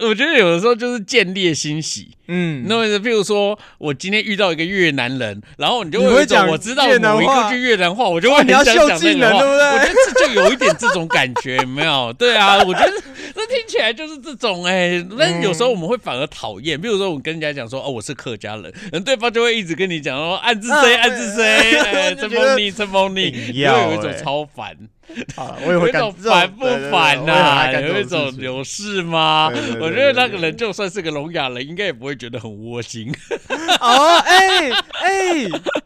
[0.00, 9.70] 我觉得有的时候就是见猎欣喜，嗯，那么譬如说我今天遇到一个越南人，然后你就你会会有一种讲我知道某一个句越南话，我就会很想讲那个对不对？
[9.70, 12.12] 我觉得这就有一点这种感觉，有没有？
[12.14, 12.92] 对啊，我觉得
[13.34, 21.44] 这听起来就是这种哎、但是有时候我们会反而讨厌，比如说我跟人家讲说哦我是客家人，然后对方就会一直跟你讲说暗自谁啊暗自谁，
[21.78, 24.76] 哎陈峰你陈峰你，硬就有一种哎超烦。
[25.36, 27.70] 啊，我也会干有一种这烦不烦呐？
[27.80, 29.50] 有一种有事吗？
[29.80, 33.12] 我觉得那个人就算是个聋哑人，应该也不会觉得很窝心，
[33.80, 35.32] 哦，哎哎，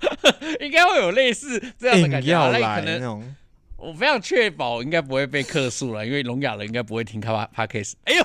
[0.60, 3.34] 应该会有类似这样的感硬觉那可能
[3.76, 8.24] 我非常确保应该不会被客诉了，因为聋哑人应该不会听开 p a d k a s 哎呦，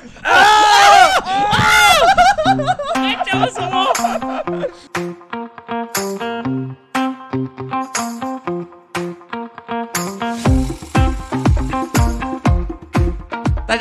[2.45, 5.08] 我在讲什么？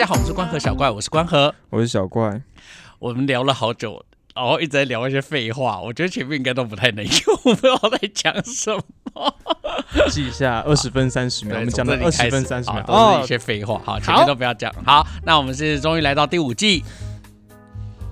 [0.09, 1.55] 好，我们是关河小怪，我是关河。
[1.69, 2.41] 我是小怪，
[2.99, 4.03] 我们聊了好久，
[4.35, 7.13] 然后一直在聊一些废话，我觉得前面应该都不太能用，
[7.45, 9.35] 我不知道在讲什么。
[10.11, 13.83] 记一下二十分三十秒，我们讲了从这里开始二十分三十秒，都是一些废话。
[13.85, 14.73] 好，前面都不要讲。
[14.83, 16.83] 好，那我们是终于来到第五季，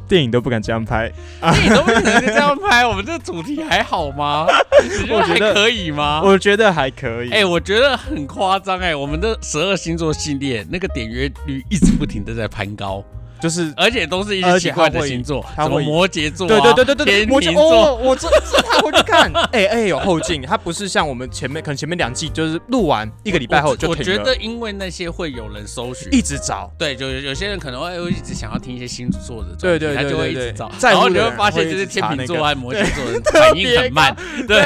[0.08, 4.46] 电影都不敢这样拍， 电影都不可能这样拍，我们这主题还好吗？
[4.82, 6.20] 你觉得还可以吗？
[6.24, 7.30] 我觉得还可以。
[7.30, 13.02] 哎、我觉得很夸张哎，我们的十二星座系列那个点阅率一直不停的在攀高，
[13.40, 34.16] 就是而且都是一些奇怪的星座，什么摩羯座、啊，对对对对对对，天我就秤座，哦，我这这他会去看， 哎哎有后劲，他不是像我们前面可能前面两季就是录完一个礼拜后就停了，我觉得因为那些会有人搜寻，一直找，对，就有有些人可能会会一直想要听一些星座的对对对他就会一直找，然后你会发现，就是天秤座和摩羯座的人反应很慢，
[34.48, 34.64] 对，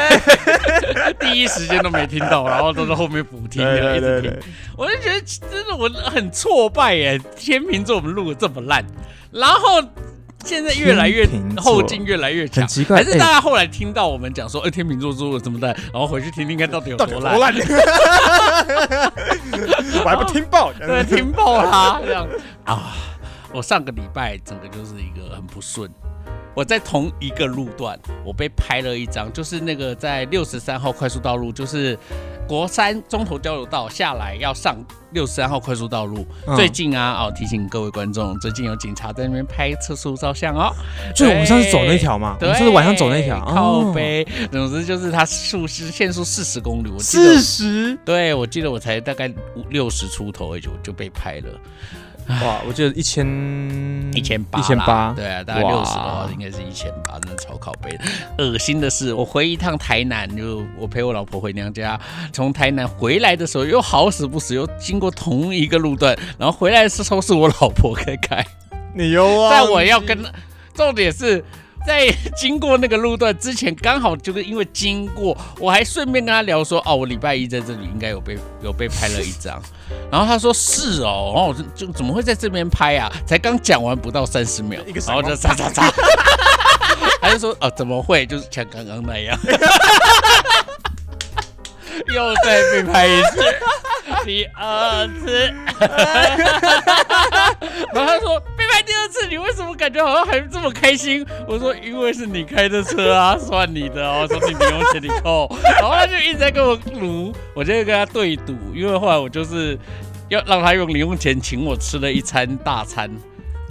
[1.19, 4.43] 第一时间都没听到，然后都是后面补听对的，一直听对对对。，
[4.77, 8.85] 我就觉得真的我很挫败耶，天秤座我们录了这么烂，
[9.31, 9.83] 然后。
[10.43, 17.55] 现在越来越后劲越来越强，很奇怪还是哎大家后来听到我们讲说，哎、天秤座做的这么烂，然后回去听听看到底有多烂，多烂？
[20.03, 22.27] 我还不听爆，对，听爆啦，这样
[22.65, 22.97] 啊！
[23.53, 25.91] 我上个礼拜整个就是一个很不顺。
[26.55, 31.97] 我在同一个路段，我被拍了一张，就是那个在六十三号快速道路，就是
[32.47, 34.77] 国三中头交流道下来要上
[35.13, 36.27] 六十三号快速道路。
[36.47, 40.75] 嗯最近啊，哦，提醒各位观众，最近有警察在那边拍测速照相哦。
[41.15, 44.27] 就是我们上次走那条嘛，我对，们上次晚上走那条，靠哦背。
[44.51, 51.61] 总之就是它速是限速四十公里，我记四得，十，对我记得我才大概五六十出头而已就就被拍了。
[52.43, 53.27] 哇，我记得一千
[54.15, 58.05] 一千八，一千八，对啊，大概哇六十的话应该是一千八，真的超靠背的。
[58.39, 62.01] 恶心的是，我回一趟台南，就我陪我老婆回娘家，
[62.33, 68.47] 从台南回来的时候，又好死不死又经过同一个路段，然后回来的时候是我老婆开开，
[68.95, 69.51] 你又啊？
[69.51, 70.19] 在我要跟，
[70.75, 71.45] 重点是。
[71.91, 72.07] 在
[72.37, 79.61] 经过那个路段之前，刚好就是因为经过，我还顺便跟他聊说，哦，我礼拜一在这里应该有被有被拍了一张，
[80.09, 83.11] 然后他说是哦，然后我就就怎么会在这边拍啊？
[83.27, 85.93] 才刚讲完不到三十秒，然后就闪嚓嚓嚓，
[87.21, 88.25] 他就说哦，怎么会？
[88.25, 89.37] 就是像刚刚那样，
[92.15, 93.43] 又再被拍一次，
[94.25, 95.53] 第二次，
[97.93, 101.25] 然后他说被拍第二次，你为什么感觉好像还这么开心？
[101.47, 105.49] 我说因为是你开的车啊， 算你的哦，说你零用钱你扣，
[105.79, 109.79] 然后他就一直在跟我撸，我就跟他对赌，因为后来我就是
[110.29, 113.11] 要让他用零用钱请我吃了一餐大餐。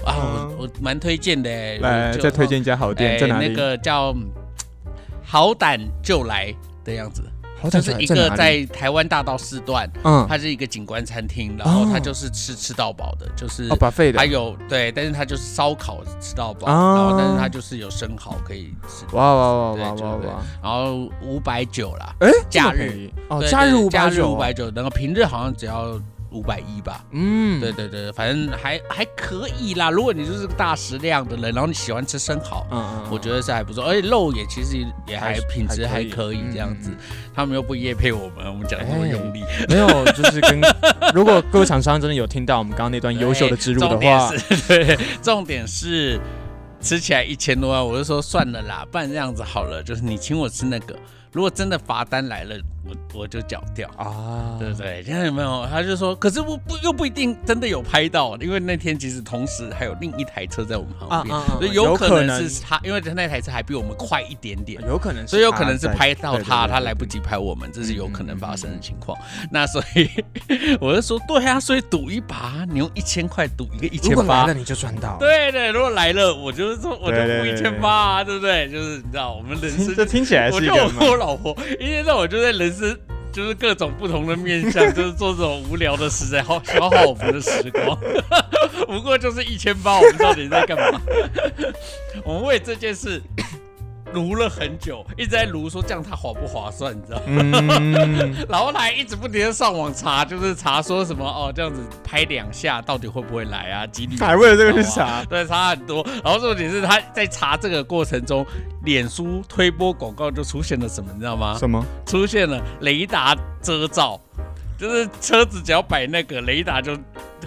[0.05, 3.49] 啊，嗯我我蛮推荐的欸，来再推荐一家好店，在哪里？
[3.49, 4.29] 那个叫嗯
[5.25, 6.55] 好胆就来
[6.85, 7.21] 的样子，
[7.61, 10.25] 好就是一个在台湾大道四段，嗯。
[10.29, 14.19] 它是一个景观餐厅，然后它就是吃吃到饱的，就是哦，把费的。
[14.19, 16.95] 还，有对，但是它就是烧烤吃到饱，啊。
[16.95, 20.41] 然后但是它就是有生蚝可以吃，哇哇哇哇哇哇！
[20.61, 25.99] 然后五百九啦，哎，假日哦，对假日假日五百九，五百九，然后平日好像只要
[26.31, 27.03] 五百一吧。
[27.11, 29.89] 嗯，对对对，反正还还可以啦。
[29.89, 34.77] 如果你就是个大食量的人，然后你喜欢吃生蚝，嗯嗯，我觉得是还不错，而且肉也其实
[35.07, 36.97] 也还还品质还还可以这样子嗯。
[37.33, 39.43] 他们又不夜配我们，我们讲得那么用力。
[39.69, 40.59] 没有，就是跟
[41.13, 44.31] 如果各位厂商真的有听到我们刚刚那段优秀的植入的话，
[44.67, 46.19] 对，重点是
[46.81, 50.95] 吃起来一千多万，我就说算了啦，不然这样子好了，就是你请我吃那个，
[51.31, 53.87] 如果真的罚单来了，我我就缴掉。
[53.95, 55.03] 啊，对不对？
[55.05, 55.67] 现在有没有？
[55.69, 67.19] 他就说，可是我不又不一定真的有拍到，因为那天其实同时还有另一台车在我们旁边，啊啊啊所以有可能是他，因为他那台车还比我们快一点点，有可能，所以有可能是拍到他，他来不及。
[67.19, 69.15] 拍我们，这是有可能发生的情况。
[69.51, 70.09] 那所以
[70.79, 75.17] 我就说，对啊，所以赌一把，你用一千块赌一个一千八，那你就赚到。
[75.19, 78.71] 对对，如果来了，我就是说，我就付一千八啊，对不对？
[78.71, 82.99] 就是你知道，我们人生这听起来是一个，我就我老婆一天到晚就在人是。
[83.31, 87.95] 就是各种不同的面相，就是做这种无聊的事，在耗消耗我们的时光。
[88.87, 90.99] 不过就是一千八，我们到底在干嘛？
[92.25, 93.21] 我们为这件事。
[94.13, 98.43] 撸了很久，一直在撸，说这样他划不划算，你知道吗？
[98.49, 103.87] 然后他还一直不停的上网查，就是查说什么哦，这样子拍两下到底会不会来啊？
[103.87, 106.05] 几率还为了这个去查， 对，查很多。
[106.23, 108.45] 然后重点是他在查这个过程中，
[108.83, 111.57] 脸书推播广告就出现了什么，你知道吗？
[111.57, 111.83] 什么？
[112.05, 114.19] 出现了雷达遮罩，
[114.77, 116.97] 就是车子只要摆那个雷达就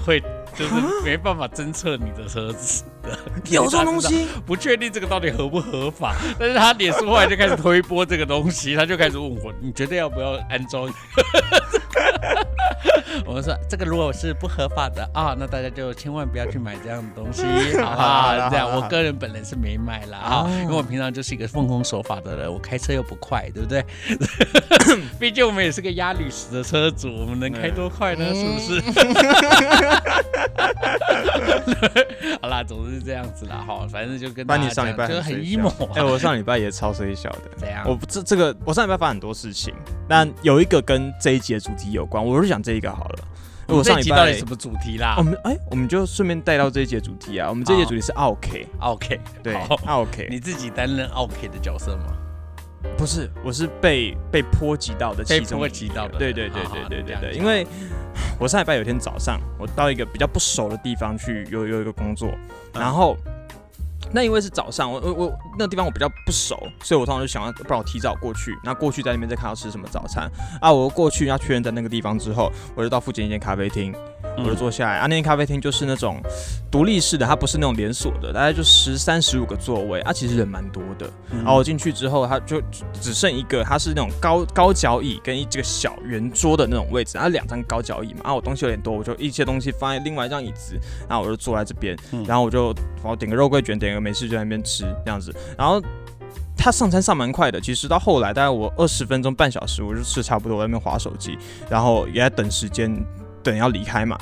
[0.04, 0.22] 会。
[0.54, 3.18] 就是没办法侦测你的车子的，
[3.50, 6.14] 有这种东西，不确定这个到底合不合法。
[6.38, 10.88] 但是他脸书后来就开始推播这个东西，他就开始问我，你觉得要不要安装？
[13.26, 17.44] 我们说这个如果是不合法的啊，那大家就千万不要去买这样的东西，
[17.78, 18.48] 好吧？
[18.50, 23.84] 这样我个人本人是没买啦，啊，因为我平常就是一个奉公守法的人，我开车又不快，对不对？
[25.20, 28.24] 毕竟我们也是个压旅时的车主，我们能开多快呢？
[28.34, 28.80] 是不是？
[32.62, 35.72] 总之是这样子啦， 哈，反正就跟班你上礼拜就很 emo。
[35.94, 37.84] 哎，我上礼拜也超衰小的，怎样？
[37.88, 39.74] 我这这个我上礼拜发很多事情，
[40.08, 43.18] 但有一个跟这一集的主题有关，我就讲这一个好了。
[43.68, 45.14] 我上礼拜到底什么主题啦？
[45.16, 47.48] 我们哎，我们就顺便带到这一节主题啊。
[47.48, 49.54] 我们这一节主题是 OK，OK，对
[49.86, 50.26] ，OK。
[50.28, 52.12] 你自己担任 OK 的角色吗？
[52.98, 56.18] 不是，我是被被波及到的，被波及到的。
[56.18, 57.66] 对对对对对对对，因为。
[58.38, 62.30] 我上礼拜有天早上，我到一个比较不熟的地方去，有有一个工作，
[62.74, 63.16] 然后
[64.12, 70.30] 那因为是早上，我我我那个地方我比较不熟，所以我通常就想要不然我提早过去，那过去在那边再看要吃什么早餐
[70.60, 73.94] 啊，我过去要确认在那个地方之后，我就到附近一间咖啡厅。
[74.38, 76.20] 我就坐下来啊，那间咖啡厅就是那种
[76.70, 81.08] 独立式的，它不是那种连锁的，大概就十三十五个座位啊，其实人蛮多的。
[81.30, 82.60] 然后我进去之后，它就
[83.00, 88.20] 只剩一个，它是那种高高脚椅跟一这个小圆桌的那种位置，然后两张高脚椅嘛。
[88.24, 91.96] 啊，我东西有点多，我就一些东西放在另外一张椅子，然后我就坐在这边，
[92.26, 95.34] 然后我就我点个肉桂卷，点个美式就在那边吃这样子。
[95.58, 95.82] 然后
[96.56, 101.36] 他上餐上蛮快的，其实到后来大概我二十分钟半小时我就吃差不多，我在那边划手机，
[101.68, 102.94] 然后也在等时间。
[103.42, 104.18] 等要离开嘛，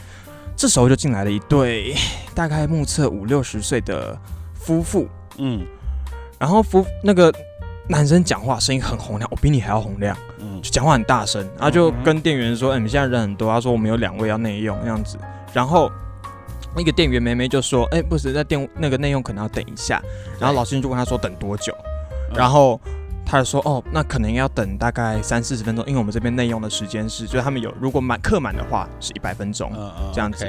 [0.56, 1.94] 这时候就进来了一对
[2.34, 4.18] 大概目测五六十岁的
[4.54, 5.08] 夫妇，
[5.38, 5.64] 嗯，
[6.38, 7.32] 然后夫那个
[7.88, 15.18] 男生讲话声音很洪亮，我比你还要洪亮，嗯，就讲话很大声，然后就跟店员说：“哎，你们现在人很多。”他说：“我们有两位要内用，这样子。”
[15.52, 15.90] 然后
[16.76, 20.02] 那个店员妹妹就说：“哎，不是，在店那个内用可能要等一下。”
[20.38, 21.74] 然后老师就问他说：“等多久？”
[22.34, 22.80] 然后。
[23.30, 29.70] 他就说：“哦，那可能要等大概三四十分钟，因为我们这边内用的时间是，就是他们有如果满客满的话是一百分钟，
[30.12, 30.44] 这样子。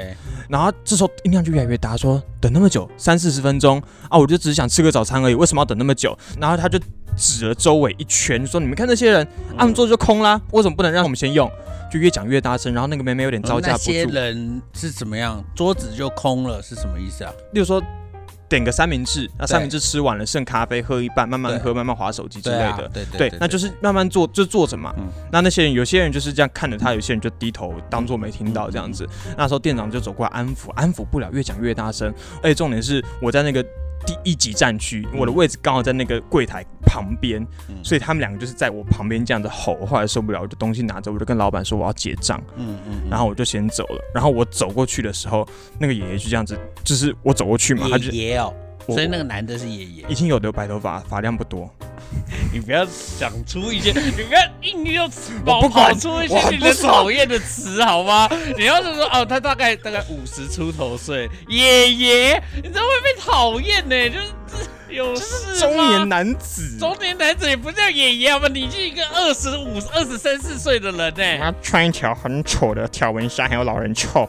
[0.48, 6.18] 然后这时候音量就越来越大，说等那么久，三四十分钟啊，我就只是想吃个早餐而已，为什么要等那么久？
[6.40, 6.76] 然后他就
[7.16, 11.48] 指了周围一圈，说你们看那些人，按桌就空啦，为什么不能让我们先用？
[11.88, 13.92] 就越讲越大声，然后那个妹妹有点招架不住。
[13.92, 15.40] 那些人是怎么样？
[15.54, 17.32] 桌子就空了是什么意思啊？
[17.52, 17.80] 例如说。”
[18.56, 22.90] 点个三明治，那三明治吃完了，剩咖啡喝一半，慢慢喝，慢慢划手机之类的。
[22.92, 24.94] 对对，那就是慢慢坐，就坐着嘛。
[25.30, 29.08] 那那些人，有些人就是这样看着他，有些人就低头当做没听到这样子。
[29.36, 32.12] 那时候店长就走过来安抚，安抚不了，越讲越大声。
[32.42, 33.64] 而且重点是我在那个。
[34.06, 37.46] 第一级战区，我的位置刚好在那个柜台旁边，
[37.82, 39.84] 所以他们两个就是在我旁边这样子吼。
[39.86, 42.42] 后来受不了，我就东西拿着，我就跟老板说我要结账。
[42.56, 44.00] 嗯嗯，然后我就先走了。
[44.14, 45.46] 然后我走过去的时候，
[45.78, 48.52] 那个爷爷就这样子，就是我走过去嘛，他就爷爷哦，
[48.86, 51.70] 所以那个男的是爷爷，已经有留白头发，发量不多。
[52.52, 52.86] 你不要
[53.18, 55.08] 讲出一些，你不要硬要
[55.44, 58.28] 跑跑出一些你的讨厌的词好吗？
[58.56, 64.10] 你要是说哦，他大概大概五十出头岁，爷爷，你这会被讨厌呢？
[64.10, 64.26] 就是
[64.90, 68.48] 有事中年男子，中年男子也不叫爷爷好吗？
[68.48, 71.38] 你是一个二十五、二十三四岁的人呢。
[71.38, 74.28] 他穿一条很丑的条纹衫，还有老人臭。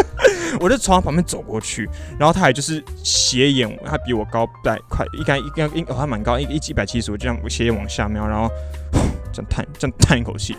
[0.60, 1.88] 我就从他旁边走过去，
[2.18, 8.50] 然后他还就是斜眼，他比我高百快，应该应该应该还蛮高，一一一百七十，我这样斜眼往下瞄，然后
[9.32, 10.56] 这样叹这样叹一口气，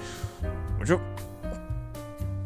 [0.80, 1.00] 我就。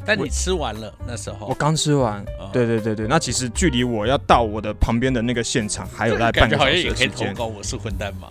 [0.05, 7.33] 但你吃完了那时候，我刚吃完，对对对对，那其实距离我要到我的旁边的那个现场还有大概半个小时的时间。
[7.33, 8.27] 投稿我是混蛋吗？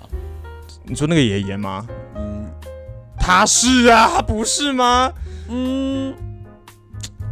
[0.85, 1.87] 你说那个爷爷吗？
[2.15, 2.45] 嗯
[3.19, 5.11] 他是啊，他不是吗？
[5.49, 5.92] 嗯，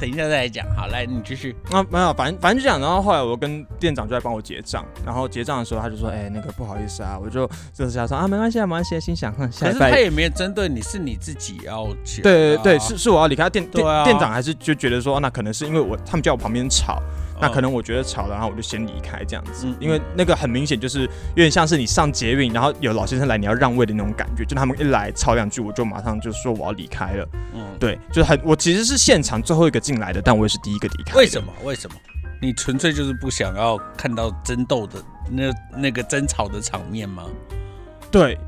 [0.00, 0.66] 等一下再来讲。
[0.75, 1.54] 好，来你继续。
[1.71, 2.80] 啊，没有，反正反正就这样。
[2.80, 9.73] 然后后来我跟店长就在帮我结账，然后结账的时候他就说：“哎、那个不好意思啊。”我就就是想说啊，没关系啊，没关系啊，心想哼，下可。
[9.73, 12.25] 是他也没有针对你，是你自己要去、啊。
[12.25, 17.02] 对对对，是是我要离开店店、啊店长还是就觉得说，那可能是因为我他们叫我旁边吵，
[17.40, 27.28] 那可能能我觉得吵了，然后我就先离开这样子，嗯因为那个很明显就是有点像是你上捷运，然后有老先生来你要让位的那种感觉，就他们一来吵两句，我就马上就说我要离开了。
[27.54, 31.14] 嗯，对，就是很我其实是现场最后一个进来的，但我也是第一个离开。
[31.16, 31.42] 为什？
[31.42, 31.52] 么？
[31.64, 31.97] 为什么？
[32.42, 37.25] 你纯粹就是不想要看到争斗的那那个争吵的场面吗？
[38.11, 38.38] 对，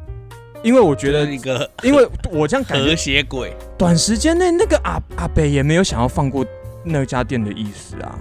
[0.63, 6.45] 因为我觉得一，个因为我这样感和觉，谐鬼，短时间内那个阿阿北也没有想要放过
[6.85, 8.19] 那家店的意思啊。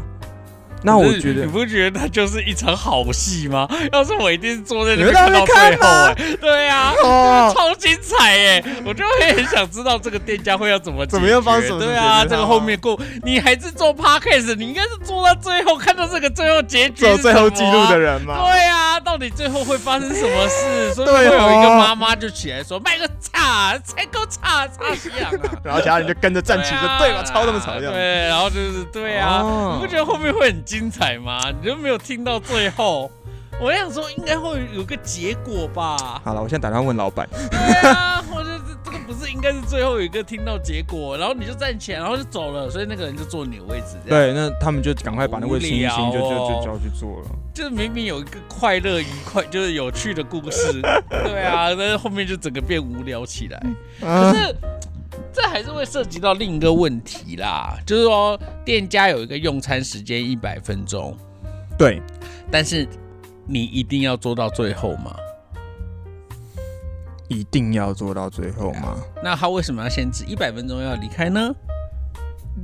[0.84, 3.68] 那我觉得你不觉得它就是一场好戏吗？
[3.92, 8.64] 要是我一定是坐在那你们边看到最后、哎，对啊，哦，超精彩哎！
[8.86, 17.96] 我就会很想知道这个店家会要怎么怎么样帮解决什么对啊，这个后面过，你还是做 podcast，你应该是做到最后，看到这个最后结局做最后记录的啊。
[17.96, 18.38] 人嘛。
[18.42, 20.94] 对啊，到底最后会发生什么事？
[20.94, 27.24] 所以会有一个哦妈妈就起来说：“卖个叉，才够叉，叉西洋啊！”然后其他人就跟着站起说：“对吧？
[27.24, 31.52] 超那么吵这样。”对，然后就是对啊，哦你不觉得后面会很精彩吗？
[31.52, 33.12] 你就没有听到最后。
[33.60, 36.22] 我想说，应该会有个结果吧？
[36.24, 37.28] 好了，我现在打电话问老板。
[37.30, 47.30] 对啊，我觉得这这个不是应该是最后有一个听到结果，然后你就站起来，然后就走了，所以那个人就坐你的位置，对，那他们就赶快把那位星星就就就叫去做了。
[47.54, 53.60] 就是明明有一个快乐、愉快，就是有趣的故事， 对啊，但是后面就整个变无聊起来。
[54.00, 54.56] 可嗯，是
[55.34, 61.16] 这还是会涉及到另一个问题啦，就是说店家有一个用餐时间一百分钟，
[61.78, 62.02] 对，
[62.50, 62.88] 但是
[63.46, 65.16] 你一定要做到最后吗？
[67.28, 68.98] 一定要做到最后吗？
[69.24, 71.54] 那他为什么要限制一百分钟要离开呢？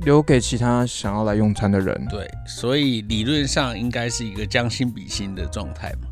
[0.02, 2.06] 留给其他想要来用餐的人。
[2.10, 6.07] 对，所以理论上应该是一个将心比心的状态嘛。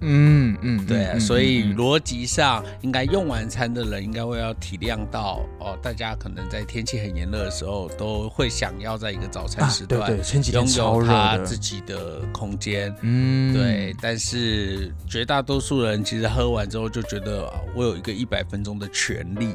[0.00, 12.94] 嗯嗯，对啊，嗯所以逻辑上应该用完餐的人应该会要体谅到哦，大家可能在天气很炎热的时候都会想要在一个早餐啊时段对对，前几拥天超热有他，自己的空间。
[13.00, 19.54] 嗯，对，但是绝大多数人其实喝完之后就觉得啊我有一个一百分钟的权利，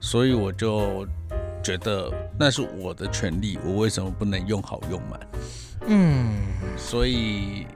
[0.00, 1.06] 所以我就
[1.62, 5.20] 觉得那是我的权利，我为什么不能用好用满？
[5.86, 6.34] 嗯，
[6.76, 7.66] 所以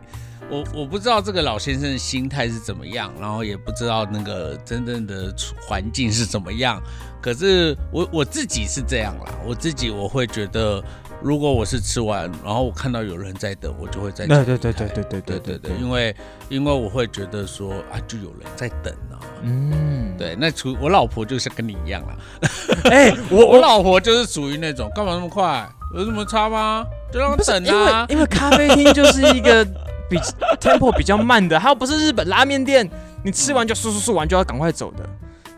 [0.50, 5.34] 我我不知道这个老先生的心态是怎么样，然后也不知道那个真正的
[5.66, 6.80] 环境是怎么样。
[7.20, 10.82] 可是我我自己是这样啦，我自己我会觉得，
[11.20, 16.14] 如果我是吃完，然后我看到有人在等，我就会在对对对对对对对对因为
[16.48, 19.18] 因为我会觉得说啊，就有人在等啊。
[19.42, 22.16] 嗯，对，那除我老婆就是跟你一样啦，
[22.90, 26.86] 哎，我我老婆就是属于那种干嘛那么快，有什么差吗？
[27.12, 28.06] 就让我等不是因为啊。
[28.08, 29.66] 因为咖啡厅就是一个
[30.08, 30.16] 比
[30.60, 32.88] tempo 比较慢的，它又不是日本拉面店，
[33.24, 35.08] 你吃完就速速速完就要赶快走的。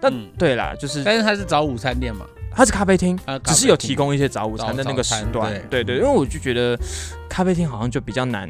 [0.00, 5.62] 但嗯对啦，就是但是它是早午餐店嘛，它是咖啡厅，啡只是有提供一些早午餐的那个时段餐。
[5.69, 6.78] 对对，因为我就觉得
[7.28, 8.49] 咖啡厅好像就比较难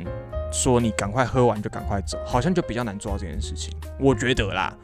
[0.52, 3.72] 说你赶快喝完就赶快走，好像就比较难做到这件事情。
[3.98, 4.74] 我觉得啦，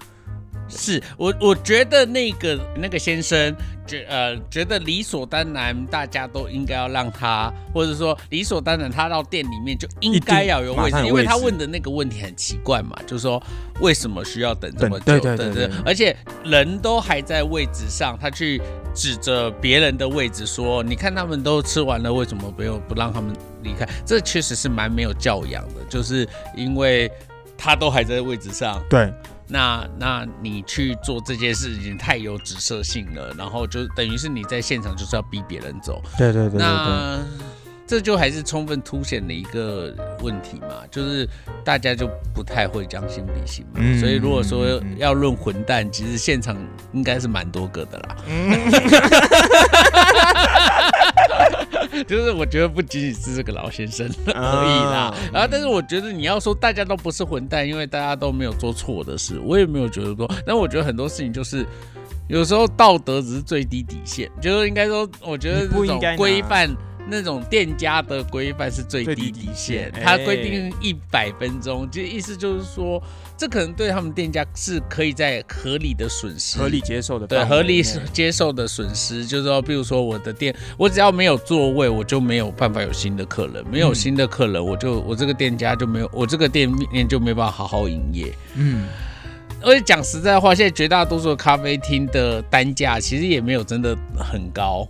[0.68, 3.54] 是我我觉得那个那个先生
[3.87, 13.42] 觉呃觉得理所当然，大家都应该要让他，或者说理所当然，他到店里面就应该要有位置，因为他问的那个问题很奇怪嘛，就是说
[13.80, 15.04] 为什么需要等这么久？
[15.04, 18.61] 等对对对对而且人都还在位置上，他去
[18.94, 27.11] 指着别人的位置说：“你看他们都吃完了，为什么不用不让他们离开？”这确实是蛮没有教养的，就是因为
[27.59, 29.12] 他都还在位置上，对，
[29.46, 37.20] 那那你去做这件事情太有指涉性了，然后就等于是你在现场就是要逼别人走，对对对对对，那
[37.86, 41.28] 这就还是充分凸显了一个问题嘛，就是
[41.62, 46.56] 大家就不太会将心比心嘛，嗯所以如果说要论混蛋，其实现场
[46.94, 48.16] 应该是蛮多个的啦。
[52.06, 61.66] 就是我觉得不仅仅是这个老先生 而已啦，啊然后但是我觉得你要说大家都不是混蛋，因为大家都没有做错的事，我也没有觉得说，但我觉得很多事情就是。
[62.26, 66.74] 有时候道德只是最低底线，就是应该说，我觉得这种规范，
[67.08, 69.92] 那种店家的规范是最低底底线线。
[69.92, 73.02] 它哎规定一百分钟，就意思就是说，
[73.37, 77.82] 这可能对他们店家是可以在合理的损失，合理接受的对合理
[78.12, 88.32] 接受的损失，就是说，比如说我的店，我只要没有座位，我就没有办法有新的客人，没有嗯新的客人，我就我这个店家就没有，我这个店面就没办法好好营业。
[88.54, 88.87] 嗯，
[89.61, 94.88] 而且讲实在话，现在绝大多数咖啡厅的单价其实也没有真的很高。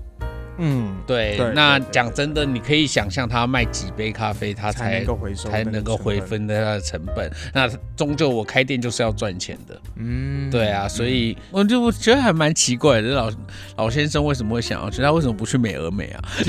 [0.58, 6.20] 嗯，对，对那对对讲真的，你可以想象他卖几杯咖啡，他才才能够回收，才能够回。
[6.24, 7.30] 分他的成本。
[7.52, 13.30] 那终究我开店就是要赚钱的，嗯，对啊，所以我就觉得还蛮奇怪的，老
[13.76, 15.02] 老先生为什么会想要去？
[15.02, 16.22] 他为什么不去美而美啊？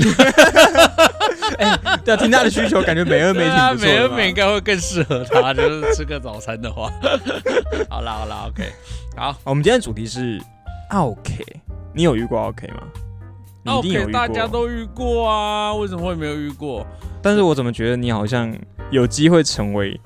[2.04, 6.90] 对啊，听他的需求，感觉美而美对啊，挺不错的嘛美而美应该会更适合他，就是吃个早餐的话。
[7.90, 8.64] 好啦好啦，OK，
[9.16, 10.40] 好我们今天的主题是
[10.90, 11.44] OK，
[11.92, 12.82] 你有遇过 OK 吗？
[13.66, 14.12] 你一定有遇，OK，过。
[14.12, 16.86] 大家都遇过啊，为什么会没有遇过？
[17.20, 18.56] 但是我怎么觉得你好像
[18.90, 20.00] 有机会成为？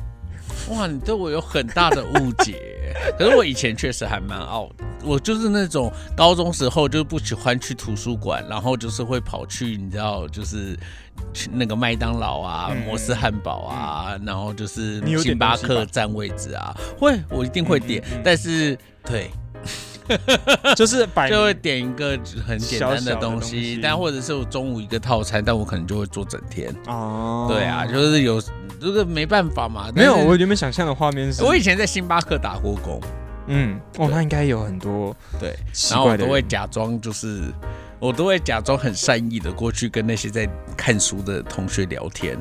[0.70, 2.76] 哇，你对我有很大的误解。
[3.16, 10.76] 可是我以前确实还蛮傲的，我就是那种高中时候就不喜欢去图书馆，然后就是会跑去，你知道，就是
[11.32, 19.30] 去那个麦当劳啊、嗯摩斯汉堡啊，然后就是你星巴克占位置啊，会，我一定会点，但是对。
[20.76, 26.74] 就是摆就会点一个很简单的小小的东东西，但或者是我中午一个套餐，但我可能就会做整天。
[26.86, 28.42] 哦，对啊，就是有
[28.80, 29.90] 这个没办法嘛。
[29.94, 33.00] 没有，我原本想象的画面是，我以前在星巴克打过工，
[33.46, 35.54] 嗯，哦，那应该有很多对，
[35.90, 36.16] 然后我。
[36.16, 37.44] 都会假装就是，
[37.98, 42.36] 我都会假装很善意的过去跟那些在看书的同学聊天。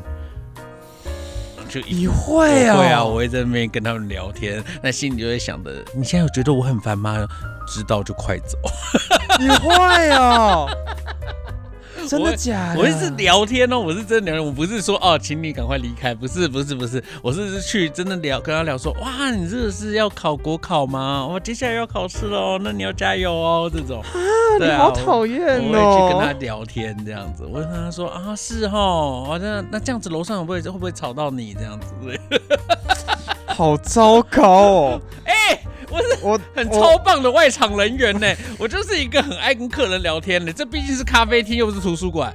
[1.68, 2.78] 就一你会啊？
[2.78, 7.28] 会啊，我会在那边跟他们聊天，那心里就会想的，你现在有觉得我很烦吗？
[7.70, 8.58] 知道就快走。
[9.40, 10.68] 你会哦？
[12.08, 12.80] 真的假的？
[12.80, 21.28] 我是聊天哦，我是真的聊天，我不是说哦，请你赶快离开，不是不是不是，我是去真的聊，跟他聊说，哇，你这个是要考国考吗？
[21.28, 24.02] 哇，接下来要考试喽，那你要加油哦，这种。
[24.02, 24.10] 啊
[24.78, 26.36] 好讨厌哦我会去跟他哦。
[26.40, 31.94] 聊天这样子，我会跟他说啊，是哦，好那那这样子楼上会不会会不会吵到你这样子？
[32.02, 32.20] 对，
[33.46, 35.02] 好糟糕哦！
[35.26, 38.28] 哎、我是我很超棒的外场人员呢，
[38.58, 42.34] 我就是一个很爱跟客人聊天的，这毕竟是咖啡厅又不是图书馆，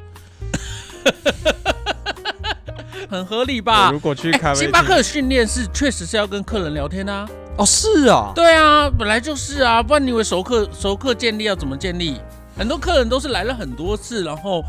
[3.08, 3.90] 很合理吧？
[3.92, 7.26] 如果去哎咖啡厅星巴克的训练是确实是要跟客人聊天啊。
[7.56, 12.20] 哦，是啊，对啊，本来就是啊，不然你以为熟客熟客建立要怎么建立？
[12.56, 14.64] 很多客人都是来了很多次，然后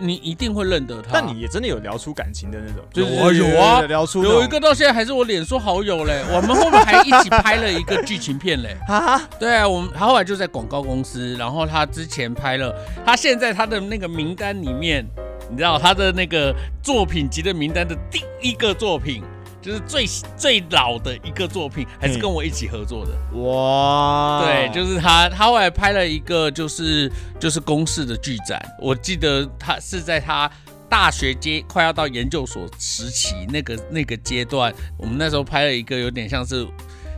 [0.00, 1.10] 你一定会认得他。
[1.12, 8.76] 但你也真的有聊出感情的那种，有啊就是有啊聊出有一个到现在还是我脸书好友嘞， 我们后面还一起拍了一个剧情片嘞。
[8.88, 15.06] 啊，对啊，我们他后来就在广告公司，然后他之前拍了，他现在他的那个名单里面，
[15.50, 19.22] 你知道他的那个作品集的名单的第一个作品，
[19.60, 23.12] 就是最最老的一个作品，还是跟我一起合作的。
[23.40, 30.50] 哇，对，就是他，他后来拍了一个就是就是公式的剧展，我记得他是在他
[30.88, 36.66] 大学阶快要到研究所时期那个那个阶段，我们那时候拍了一个有点像是。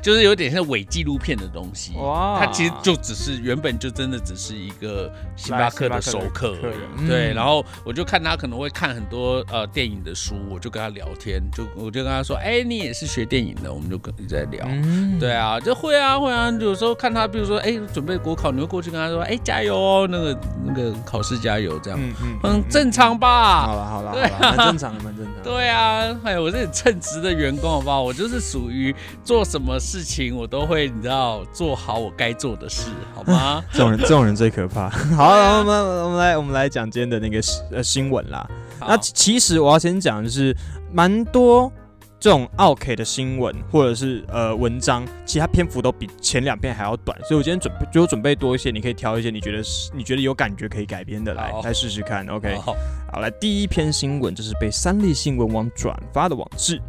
[0.03, 6.73] 就是有点像伪纪录片的东西，哇它其实就只是原本就真的只是一个星巴克的熟客对。
[6.99, 22.01] 嗯然后我就看他可能会看很多呃电影的书，我就跟他聊天，就我就跟他说，哎、你也是学电影的，我们就跟一直在聊，嗯，对啊，就会啊会啊，有时候看他，比如说哎、准备国考，你会过去跟他说，哎、加油哦，那个那个考试加油，这样，
[22.45, 22.93] 嗯正。
[22.93, 23.75] 常吧好吧？
[23.75, 25.41] 了好了，对好了蛮正常的，蛮正常的。
[25.51, 28.03] 对啊，哎，我是很称职的员工，好不好？
[28.03, 33.65] 我就是属于做什么事情我都会，你知道，做好我该做的事，好吗？
[33.75, 34.89] 这种人，这种人最可怕。
[35.17, 37.41] 好，我们我们来我们来讲今天的那个
[37.73, 38.49] 呃新闻啦。
[38.81, 40.57] 那其其实我要先讲的是，
[40.93, 41.71] 蛮多
[42.19, 52.27] 这种 OK 的新闻或者是呃文章，其他篇幅都比前两篇还要短，所以我今天准备就有准备多一些，你可以挑一些你觉得是你觉得有感觉可以改编的来好来试试看。
[52.29, 52.77] OK，好
[53.13, 56.81] 好，来第一篇新闻，就是被三立新闻网转发的网志。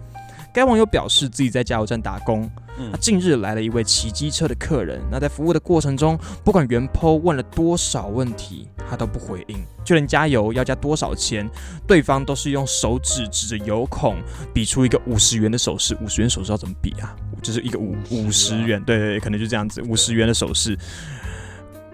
[0.54, 11.50] 该网友表示自己在加油站打工，嗯那近日来了一位骑机车的客人，那在服务的过程中，不管原 po 问了多少问题，他都不回应，就连加油要加多少钱，
[11.88, 14.16] 对方都是用手指指着油孔，
[14.54, 15.98] 比出一个五十元的手势。
[16.00, 17.16] 五十元手势要怎么比啊？
[17.42, 20.78] 就是一个五五十元，对对对，可能就这样子，五十元的手势。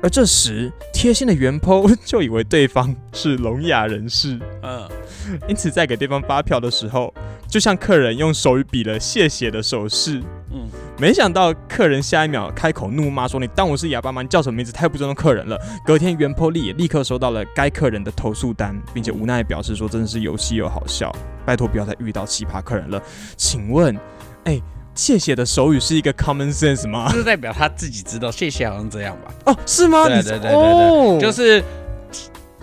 [0.01, 4.87] 而这时，贴心的原 po 就以为对方是聋哑人士，嗯，
[5.47, 7.13] 因此在给对方发票的时候，
[7.49, 10.21] 就向客人用手语比了谢谢的手势。
[10.51, 14.21] 嗯，没想到客人下一秒开口怒骂说：“你当我是哑巴吗？
[14.21, 14.71] 你叫什么名字？
[14.71, 21.12] 太不尊重客人了。”隔天，袁坡利也立刻收到了该客人的投诉单，并且无奈表示说：“真的是有戏又好笑，
[21.43, 23.01] 拜托不要再遇到奇葩客人了。”
[23.35, 23.97] 请问，
[24.43, 24.62] 哎、
[24.93, 27.12] 谢谢的手语是一个 common sense 吗？
[27.12, 29.33] 就是代表他自己知道，谢谢，好像这样吧。
[29.45, 30.07] 哦，是吗？
[30.07, 31.63] 对对对对对，哦，就是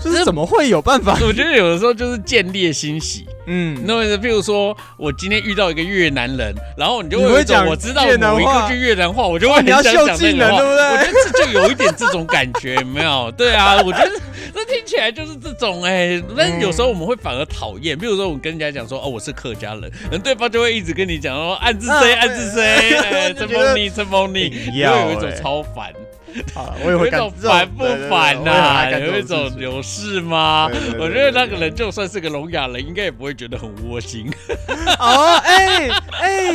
[0.03, 1.19] 就是怎么会有办法？
[1.27, 10.59] 我觉得有的时候就是见猎心喜，嗯，那么譬如说我今天遇到一个越南人，然后你就会会讲讲我知道某一个句越南话，我就会哇，很你想讲那个话。
[10.59, 11.13] 对不我觉？
[11.13, 13.33] 得这就有一点这种感觉，有没有？
[13.37, 14.11] 对啊，我觉得
[14.55, 22.63] 这听起来就是这种哎、但有时候我们会反而讨厌，比如说我跟人家讲说哦我是客家人，然后对方就会一直跟你讲说暗自谁啊暗自谁，
[22.99, 25.93] 哎，就觉得陈蒙你陈蒙你，硬你会有一种哎超烦，
[26.55, 30.69] 啊，我也会感有一种这种烦不烦呐、有一种有事吗？
[30.99, 34.31] 我觉得那个人就算是个聋哑人，应该也不会觉得很窝心，
[34.99, 35.89] 哦，哎
[36.21, 36.53] 哎，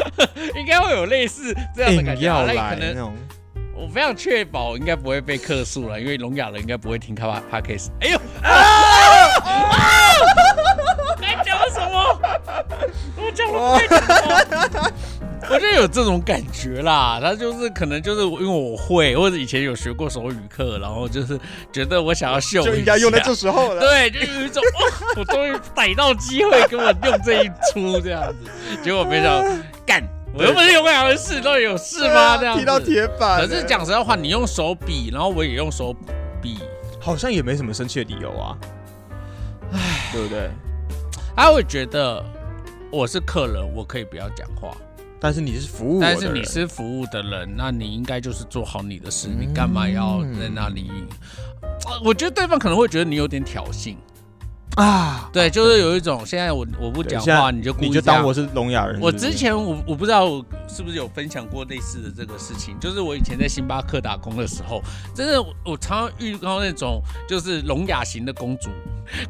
[0.58, 3.12] 应该会有类似这样的感觉那可能
[3.74, 8.50] 我非常确保应该不会被客诉了，因为聋哑人应该不会听他 p o d c a s 哎呦，该
[15.86, 21.38] 有这种感觉啦，他就是可能就是因为我会，或者以前有学过手语课，然后就是
[21.72, 23.80] 觉得我想要秀，就应该用在这时候了。
[23.80, 28.50] 对，就有一种 哦，我终于逮到机会跟我用这一出这样子，
[28.82, 29.48] 结果没想到
[29.86, 30.02] 干，
[30.34, 32.20] 我又不是有个的事，到底有事吗？
[32.20, 33.40] 啊这样子踢到铁板。
[33.40, 35.94] 可是讲实在话，你用手比，然后我也用手
[36.42, 36.58] 比，
[37.00, 38.58] 好像也没什么生气的理由啊，
[39.72, 40.50] 唉，对不对？
[41.36, 42.24] 他会觉得
[42.90, 44.76] 我是客人，我可以不要讲话，
[45.18, 50.90] 但是你是服务但是你是服务的人，那你应该就是做好你的事，你干嘛要在那里？
[51.84, 53.94] 啊我觉得对方可能会觉得你有点挑衅，
[54.76, 59.00] 啊，对，就是有一种现在我我不讲话，你就故意你就当我是聋哑人。
[59.00, 64.82] 我之前我我不知道我是不是有分享过类似的这个事情，就是我以前在星巴克打工的时候，
[65.14, 68.70] 真的我我常常遇到那种就是聋哑型的公主，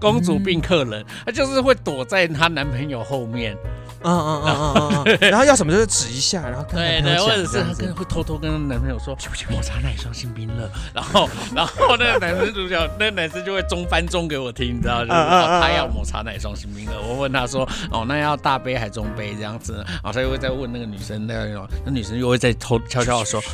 [0.01, 3.57] 公主病客人，她就是会躲在她男朋友后面，
[4.03, 19.35] 嗯嗯嗯嗯嗯嗯， 然后要什么就是指一下，然后跟对对，或者是她跟会偷偷跟男朋友说去不去抹茶奶霜新冰乐，然后 然后那个男生主角那个男生就会中翻中给我听，你知道就是嗯嗯嗯哦他要抹茶奶霜新冰乐，我问他说哦那要大杯还中杯？
[19.35, 23.43] 这样子，然后他又会再问那个女生那种，那女生又会再偷悄悄的说。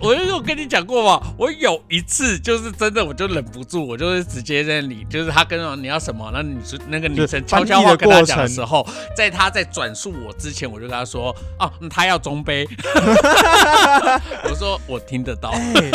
[0.00, 12.66] 我就有跟你讲过嘛，我有一次就是真的，我就忍不住，我就是直接在那里，就是他跟我你要什么，那女生那个女生悄悄话跟他讲的时候，在他在转述我之前，我就跟他说，哦，嗯他要中杯，
[14.48, 15.90] 我说我听得到，哎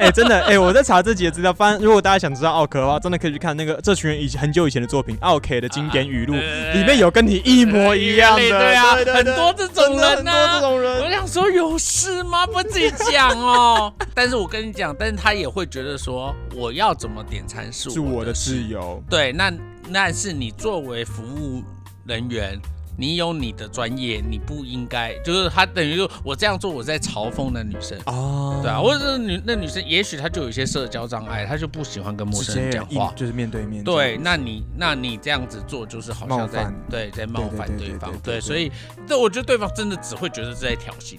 [0.00, 6.40] 哎，真的哎，我在查这集的资料，发现如果大家想知道奥克的话，真的可以去看那个这群人以前很久以前的作品《奥 K 的经典语录啊》，
[6.72, 12.46] 里面有跟你一模一样的，对啊很多这种人啊很多这种我，想说有事吗？
[12.46, 13.92] 不自己讲哦。
[14.14, 19.02] 但是我跟你讲，但是他也会觉得说，我要怎么点餐是是我的事自由。
[19.10, 19.52] 对，那
[19.88, 21.62] 那是你作为服务
[22.06, 22.60] 人员，
[22.98, 27.96] 你有你的专业，你不应该就是他等于说我这样做，我在嘲讽那女生。
[28.06, 33.12] 哦，对啊，或者是女那女生，也许她就有一些社交障碍，她就不喜欢跟陌生人讲话。
[33.14, 38.72] 就是面对面对，那你那你这样子做，就是好像在对在冒犯对方对，所以
[39.06, 41.18] 这我觉得对方真的只会觉得是在挑衅。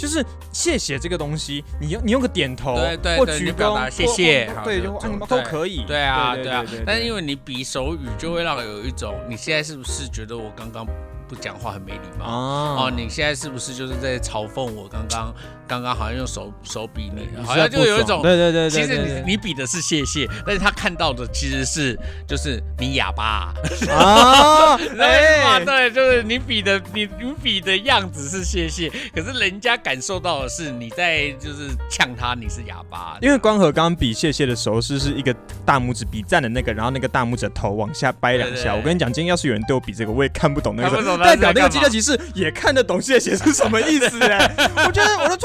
[0.00, 5.84] 就是谢谢这个东西，你用你用个点头，对对对或鞠躬，你表达谢谢对，都可以。
[5.86, 6.82] 对啊，对对啊对。
[6.86, 10.86] 但是因为你比手语，就会让人有一种，你现在是不是觉得我刚刚
[11.28, 12.24] 不讲话很没礼貌？
[12.24, 15.34] 哦哦，你现在是不是就是在嘲讽我刚刚
[15.70, 18.20] 刚刚好像用手手比你，你好像就有一种。
[18.22, 23.54] 对对对对，其实你你比的是谢谢，但是他看到的其实是就是你哑巴、
[23.88, 24.76] 啊，
[25.64, 35.32] 对就是你比的你你比的样子是谢谢，可是人家感受到的是你在就是呛他你是哑巴，因为光和刚刚比谢谢的时候是是一个
[35.64, 38.74] 大拇指比赞的那个，然后那个大拇指头往下掰两下。
[38.74, 41.68] 我跟你讲，今天要是有人对我比这个，我也看不懂那个，代表那个在干嘛。
[41.68, 44.52] 基特骑士也看得懂谢谢是什么意思哎。
[44.84, 45.36] 我觉得我都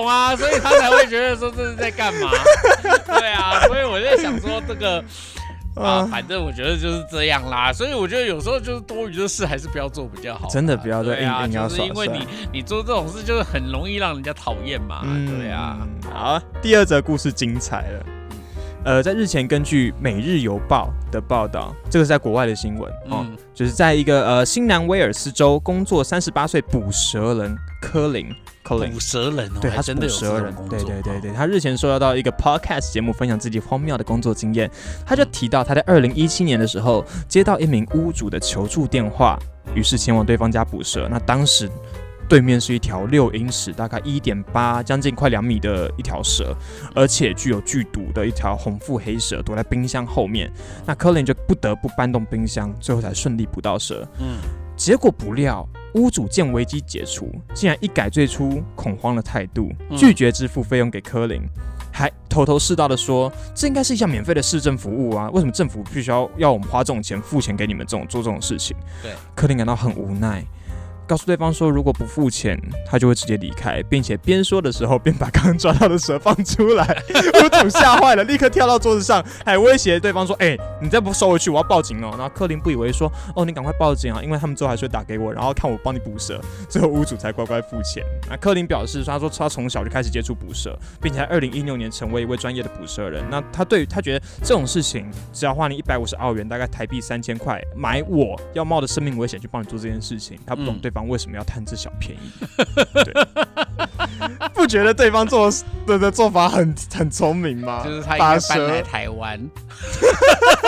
[0.00, 2.30] 懂啊，所以他才会觉得说这是在干嘛？
[3.06, 5.04] 对啊，所以我在想说这个。
[5.76, 10.48] 啊，啊反正我觉得就是这样啦，所以我觉得有时候就是多余的事还是不要做比较好。
[10.48, 15.02] 真的不要再对啊，硬硬要就是因为你你做这种事就是很容易让人家讨厌嘛。
[15.38, 18.04] 对啊，嗯好，第二则故事精彩了。
[18.82, 28.98] 呃，在日前根据《每日邮报》的报道，这个是在国外的新闻哦，嗯，就是在一个呃新南威尔斯州工作三十八岁捕蛇人科林捕。
[28.98, 34.70] 蛇人哦，对，他是捕真的有蛇人，对对对对，他日前受邀到一个 podcast 节目分享自己荒谬的工作经验，
[35.04, 39.38] 他就提到他在二零一七年的时候接到一名屋主的求助电话，
[39.74, 41.06] 于是前往对方家捕蛇。
[41.10, 41.68] 那当时
[42.30, 46.56] 对面是一条六英尺，大概一点八，将近快两米的一条蛇，
[46.94, 50.48] 而且具有剧毒的一条红腹黑蛇躲在冰箱后面。
[50.86, 54.06] 那科林就不得不搬动冰箱，最后才顺利捕到蛇。
[54.20, 54.38] 嗯，
[54.76, 61.42] 结果不料，屋主见危机解除，竟然一改最初恐慌的态度，嗯拒绝支付费用给科林，
[61.92, 68.76] 还头头是道的说，这应该是一项免费的市政服务啊，为什么政府必须要要我们花这种钱付钱给你们这种做这种事情？
[69.02, 70.44] 对，柯林感到很无奈。
[71.10, 76.86] 告诉对方说，如果不付钱，他就会直接离开，并且边说的时候边把刚刚抓到的蛇放出来。
[77.42, 88.04] 屋主吓坏了，立刻跳到桌子上，还威胁对方说：“哎、你再不收回去，我要报警哦。”然后克林不以为说：“哦，你赶快报警啊，因为他们之后还是会打给我，然后看我帮你捕蛇。”最后屋主才乖乖付钱。
[88.28, 93.24] 那克林表示说：“他说他从小就开始接触捕蛇，并且在二零一六年成为一位专业的捕蛇人。
[93.28, 102.30] 那他对他觉得这种事情只要花你一百五十澳元，大概台币三千块，买我要冒着生命危险去帮你做这件事情，他不懂嗯对方为什么要贪这小便宜。
[102.92, 103.12] 对，
[104.54, 105.50] 不觉得对方做
[105.86, 107.82] 的的做法很很聪明吗？
[107.84, 109.50] 就是他应把该搬来，台湾，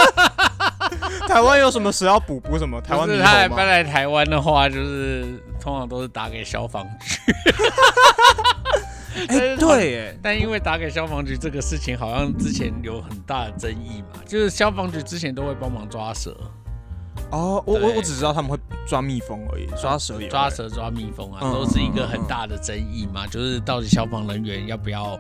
[1.28, 2.80] 台湾有什么蛇要补补什么？
[2.80, 3.48] 台湾猕就是他来？
[3.48, 7.18] 搬来台湾的话，就是通常都是打给消防局。
[9.28, 16.34] 哎、对，哎，但因为打给消防局这个事情，好像之前有很大的争议嘛，就是消防局之前都会帮忙抓蛇、
[17.32, 20.48] 哦，我我我只知道他们会抓蜜蜂而已，抓蛇也抓。
[20.50, 23.26] 蛇、抓蜜蜂啊，嗯都是一个很大的争议嘛。
[23.26, 25.18] 就是到底消防人员要不要？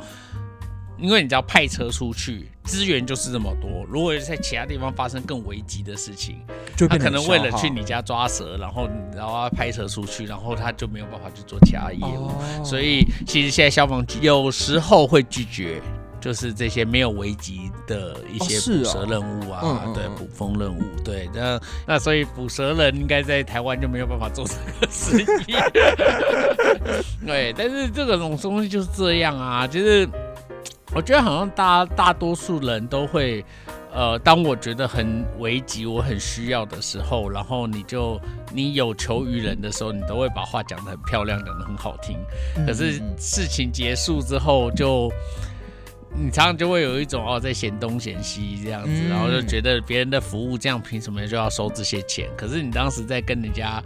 [0.98, 3.84] 因为你只要派车出去，资源就是这么多。
[3.88, 12.28] 如果在其他地方发生更危急的事情，他就他可能为了去你家抓蛇，然后然后他派车出去，然后他就没有办法去做其他业务。
[12.28, 15.82] 哦所以其实现在消防局有时候会拒绝，
[16.22, 25.56] 就是这些没有危急的一些捕蛇任务啊，对，捕风任务，对，那那所以捕蛇人应该在台湾就没有办法做这个事情，
[27.26, 30.08] 对，但是这种东西就是这样啊，就是
[30.94, 33.44] 我觉得好像大大多数人都会。
[33.94, 38.18] 呃，当我觉得很危急，我很需要的时候，然后你就
[38.50, 42.16] 你有求于人的时候，你都会把话讲得很漂亮，讲得很好听。
[42.66, 45.12] 可是事情结束之后就，
[46.14, 52.28] 你常常就会有一种哦，在嫌东嫌西这样子，嗯然后就觉得别人的服务这样凭什么就要收这些钱？
[52.36, 53.82] 可是你当时在跟人家，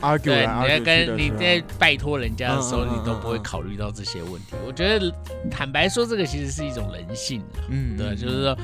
[0.00, 4.54] argue 对，你在跟你在拜托人家的时候，你都不会考虑到这些问题。
[4.66, 5.12] 我觉得
[5.50, 7.66] 坦白说，这个其实是一种人性啊。
[7.68, 8.56] 嗯对，就是说，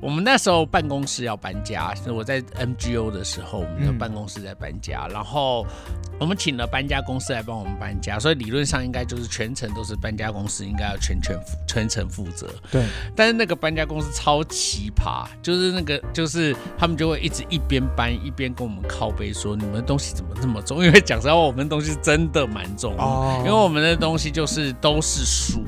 [0.00, 5.66] 我们那时候办公室要搬家，是我在 MGO 的时候，我们的嗯办公室在搬家，然后
[6.18, 12.48] 我们请了搬家公司来帮我们搬家，所以理论上应该就是全程都是搬家公司应该要全权负全程负责。
[12.70, 12.84] 对，
[13.16, 20.84] 但是那个搬家公司超奇葩，就是那个就是他们就会一直一边搬一边跟我们靠背说你们的东西怎么这么重？
[20.84, 25.62] 因为讲实话，我们东西真的蛮重的，哦因为我们的东西就是都是书。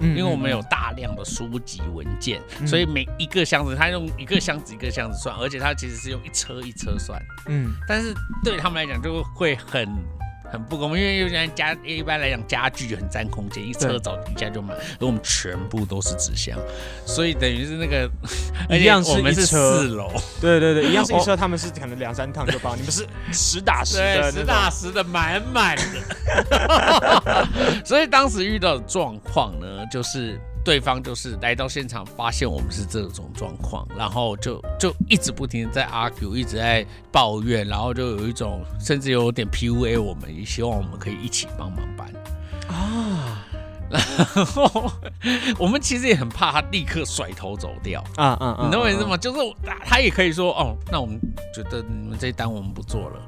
[0.00, 7.18] 因因为我们有大量的书籍文件，嗯所以每一个箱子，他用一个箱子一个箱子算，而且他其实是用一车一车算。
[7.46, 8.12] 嗯但是
[8.42, 9.88] 对他们来讲就会很
[10.54, 16.56] 很不公平，因为有些家一般来讲家具就很占空间，一车对找一下就满，而我们全部都是纸箱，
[17.04, 18.08] 所以等于是那个，
[18.68, 23.96] 而且一样是我们是一车四楼，对对对，一样是一哦车，他们是可能两三趟就包，你们是实打实
[24.30, 24.70] 实打。
[24.70, 25.82] 实的满满的。
[27.84, 42.08] 所以当时遇到的状况呢，就是对方就是来到现场，发现我们是这种状况，然后就就一直不停的在 argue，一直在抱怨，然后就有一种甚至有点 PUA 我们，也希望我们可以一起帮忙搬。
[42.74, 43.44] 啊
[43.90, 44.00] 然
[44.46, 44.90] 后
[45.58, 48.64] 我们其实也很怕他立刻甩头走掉，啊啊！
[48.64, 49.16] 你懂我意思吗？
[49.16, 51.20] 就是我他也可以说，哦，那我们
[51.54, 53.20] 觉得你们这一单我们不做了。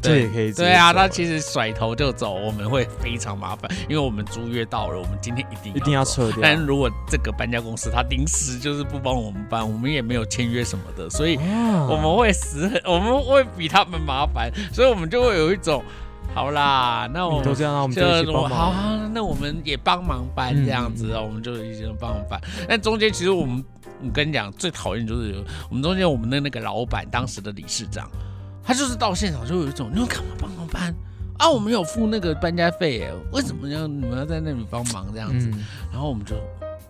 [0.00, 6.38] 这也可以对啊，他其实甩头就走，我们会非常麻烦，因为我们租约到了，我们今天一定一定要撤掉。
[6.42, 11.86] 但如果这个搬家公司他临时就是不帮我们搬，我们也没有签约什么的，所以啊。
[11.88, 15.82] 我们会死很，我们会比他们麻烦，所以我们就会有一种，
[16.34, 20.66] 好啦， 那我们你都这样，那我们就就一起帮我好、啊，那我们也帮忙搬嗯。
[20.66, 22.40] 这样子啊，我们就一起帮忙搬。
[22.68, 23.64] 但中间其实我们，
[24.02, 25.34] 我跟你讲，最讨厌就是
[25.70, 28.10] 我们中间我们的那个老板，当时的理事长，
[28.68, 30.94] 他就是到现场就有一种，你们干嘛帮忙搬
[31.38, 31.48] 啊？
[31.48, 35.48] 我们有付那个搬家费耶，为什么要你们要在那里帮忙这样子？
[35.50, 36.36] 嗯，然后我们就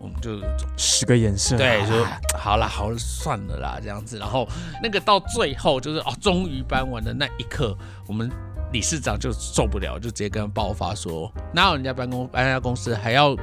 [0.00, 0.40] 我们就
[0.76, 1.56] 使个眼色。
[1.56, 4.18] 对，就啊好啦，好了，算了啦，这样子。
[4.18, 4.44] 然后
[4.82, 8.28] 那个到最后就是哦，终于搬完的那一刻，我们
[8.72, 13.36] 理事长就受不了，就直接跟他爆发说，哪有人家办公搬家公司还要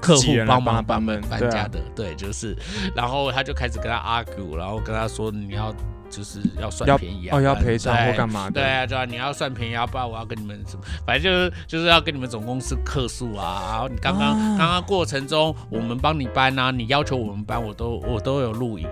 [0.00, 1.78] 客户帮忙搬帮们搬对啊家的？
[1.94, 2.56] 对，就是，
[2.96, 5.72] 然后他就开始跟他 argue，然后跟他说你要
[6.10, 8.60] 就是要算便宜啊，哦，要赔偿或干嘛的？
[8.60, 13.68] 对啊，对啊，你要算便宜啊，不然我要跟你们什么，反正就是就是要跟你们总公司客诉啊。
[13.70, 18.88] 然后你刚刚啊刚刚过程中，我们帮你搬啊，你要求我们搬，我都我都有录影。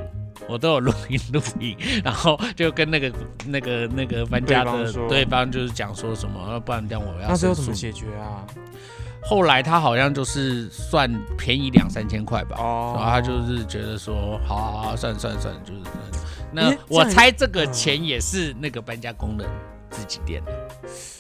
[0.46, 1.74] 我都有录音录影，
[2.04, 3.10] 然后就跟那个
[3.46, 8.44] 那个那个搬家的对方对方就是讲说什么，不然这样我要那时候怎么解决啊？
[9.26, 12.94] 后来他好像就是算便宜两三千块吧，哦。
[12.96, 15.80] 然后他就是觉得说，好好好，算了算了算了，就是
[16.52, 17.72] 那我猜这个嗯。
[17.72, 19.48] 钱也是那个搬家工人
[19.94, 20.52] 自己垫的，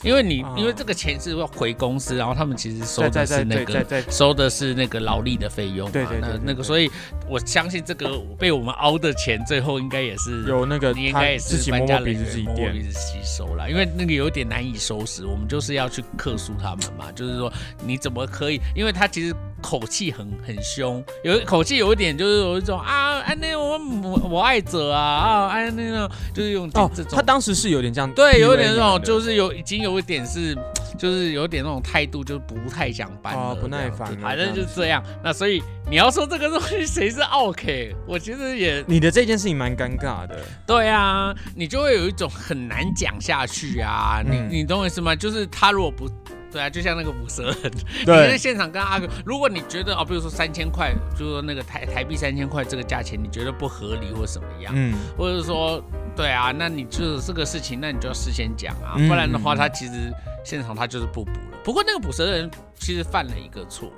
[0.02, 0.54] 因为你、哦。
[0.64, 6.40] 因为这个钱是要回公司，然后他们其实收的是那个收的是那个劳力的费用嘛，那对对对对对。
[6.44, 6.90] 那个，所以
[7.28, 12.72] 我相信这个被我们凹的钱，最后应该也是有那个你应该也自己是搬家摸摸鼻子人员摸摸自己垫。
[12.72, 17.52] 鼻子吸收了，因为那个有点难以收拾，我们就是要去克诉他们嘛，就是说
[17.84, 18.60] 你怎么可以？
[18.74, 19.34] 因为他其实
[19.64, 30.54] 口气很很凶，有口气有一点就是有一种啊，安那我我我爱者啊啊，安那种就是用哦这，种他当时是有点这样，对，有点那种，就是是有已经有一点是，
[30.98, 35.02] 就是有点那种态度，就是不太想搬了，哦不耐烦反正就是这样。
[35.22, 44.22] 那所以你要说这个东西谁是 OK，我其实也你的这件事情蛮尴尬的，对啊，你就会有一种很难讲下去啊。
[44.22, 45.16] 你嗯你懂我意思吗？
[45.16, 46.06] 就是他如果不。
[46.54, 55.82] 对啊，就像那个捕蛇人， 你在，现场跟阿哥，如果你觉得哦，比如说三千块，就是说那个台台币三千块这个价钱，你觉得不合理或什么样，嗯，或者是说，
[56.14, 60.12] 对啊，那你就是这个事情，那你就要事先讲啊，嗯不然的话，他其实
[60.44, 61.58] 现场他就是不补了。
[61.64, 63.90] 不过那个捕蛇人其实犯了一个错，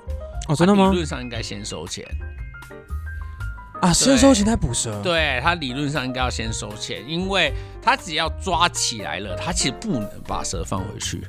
[0.47, 0.95] 哦，真的吗理？
[0.95, 2.03] 论上应该先收钱，
[3.81, 11.21] 啊，先收钱再捕蛇，，对他理论上应该要先收钱，因为他只要抓起来了，他其实不能把蛇放回去，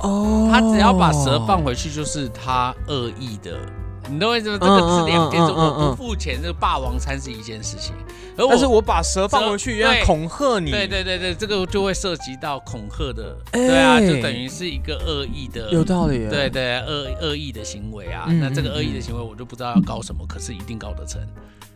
[0.00, 3.58] 哦，他只要把蛇放回去，就是他恶意的。
[4.06, 4.58] 你懂我意思吗？
[4.60, 7.94] 这个是两件事，我不付钱，这个霸王餐是一件事情，
[8.36, 18.26] 而但是我把蛇放回去，蛇原来恐吓你，对对对对，这个就会涉及到恐吓的，哎对啊，就等于是一个恶意的，有道理耶，对对恶恶意的行为啊。
[18.28, 21.18] 嗯那这个嗯恶意的行为，我就不知道要告什么，可是一定告得成，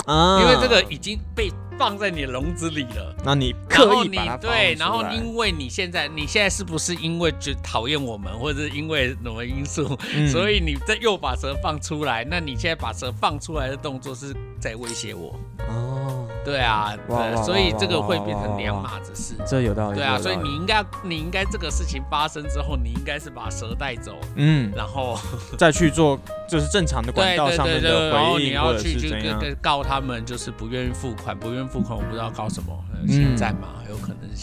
[0.09, 3.15] 啊，因为这个已经被放在你的笼子里了。
[3.23, 12.25] 那你刻意把它对，然后因为你现在你现在是不是因为就讨厌我们，或者是因为什么因素，嗯所以你这又把蛇放出来？
[12.25, 15.39] 那你现在把蛇放出来的动作是在威胁我？
[15.69, 16.08] 哦，
[16.45, 19.35] 对啊，对，所以这个会变成两码子事。
[19.47, 25.19] 这有道理，对啊，所以你应该，你应该这个事情发生之后，你应该是把蛇带走，嗯，然后
[25.59, 33.09] 再去做就是正常的管道上面的回应，然后你要去就是怎样，跟跟告他们，就是不愿意付款，不愿意付款，我不知道告什么，呃嗯。
[33.09, 33.69] 侵占嘛，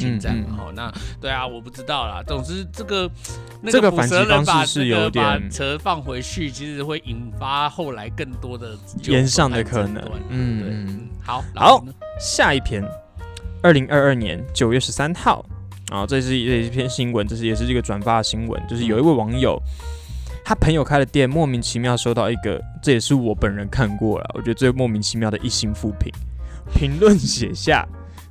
[0.03, 0.55] 有可能是侵占嘛，嗯。
[0.55, 2.21] 嗯哈，那对啊，我不知道啦。
[2.25, 3.10] 总之这个
[3.62, 11.86] 那这个捕蛇反击方人把式是有这个把点蛇放回去，其实会引发后来更多的延上的可能嗯好，好
[12.19, 12.84] 下一篇，
[13.62, 15.43] 二零二二年九月十三号
[15.89, 19.60] 啊，这是这一篇新闻，这是也是这个转发的新闻，就是有一位网友，
[20.43, 26.12] 他朋友开的店莫名其妙收到一个，这也是我本人看过了，我觉得最莫名其妙的一星负评，
[26.73, 27.88] 评论写下，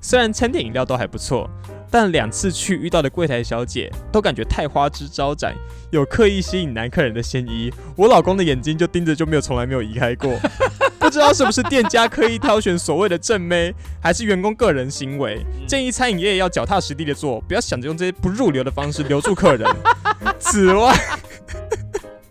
[0.06, 1.48] 虽然餐点饮料都还不错。
[1.90, 5.54] 但两次去遇到的柜台小姐都感觉太花枝招展，
[5.92, 7.72] 有刻意吸引男客人的嫌疑。
[7.96, 10.36] 我老公的眼睛就盯着，就没有从来没有移开过。
[10.98, 15.46] 不知道是不是店家刻意挑选所谓的正妹，还是员工个人行为。
[15.68, 19.70] 建议餐饮业要脚踏实地的做，不要想着用这些不入流的方式留住客人。
[20.40, 20.92] 此外，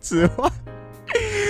[0.01, 0.51] 此外，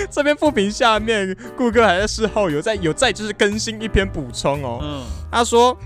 [0.08, 4.78] 这边复评下面，顾客还在事后有在有在就是更新一篇补充哦。
[4.80, 5.76] 嗯，他说，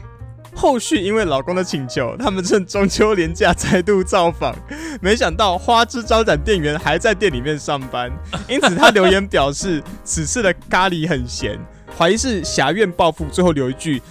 [0.55, 4.55] 后续因为老公的请求，他们趁中秋连假再度造访，
[5.01, 8.11] 没想到花枝招展店员还在店里面上班，
[8.49, 11.59] 因此他留言表示此次的咖喱很咸，
[11.97, 14.03] 怀疑是侠怨报复，最后留一句。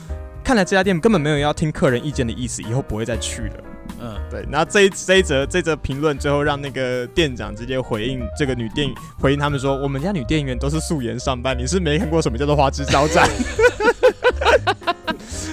[0.44, 3.54] 看来这家店根本没有要听客人意见的意思，以后不会再去了。
[4.00, 13.28] 嗯，对，然后这一这一则这则评论最后让那个店长直接回应这个女店回应他们说，我们家女店员都是素颜上班，你是没看过什么叫做花枝招展。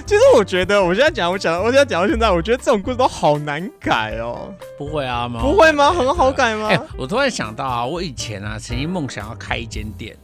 [0.05, 4.53] 其实我觉得，我现在讲，我讲，我现在讲到现在，我觉得这种故事都好难改哦。
[4.77, 5.91] 不会啊，吗不会吗？
[5.91, 6.67] 很好改吗？
[6.69, 10.15] 哎、我突然想到啊，我以前啊曾经梦想要开一间店，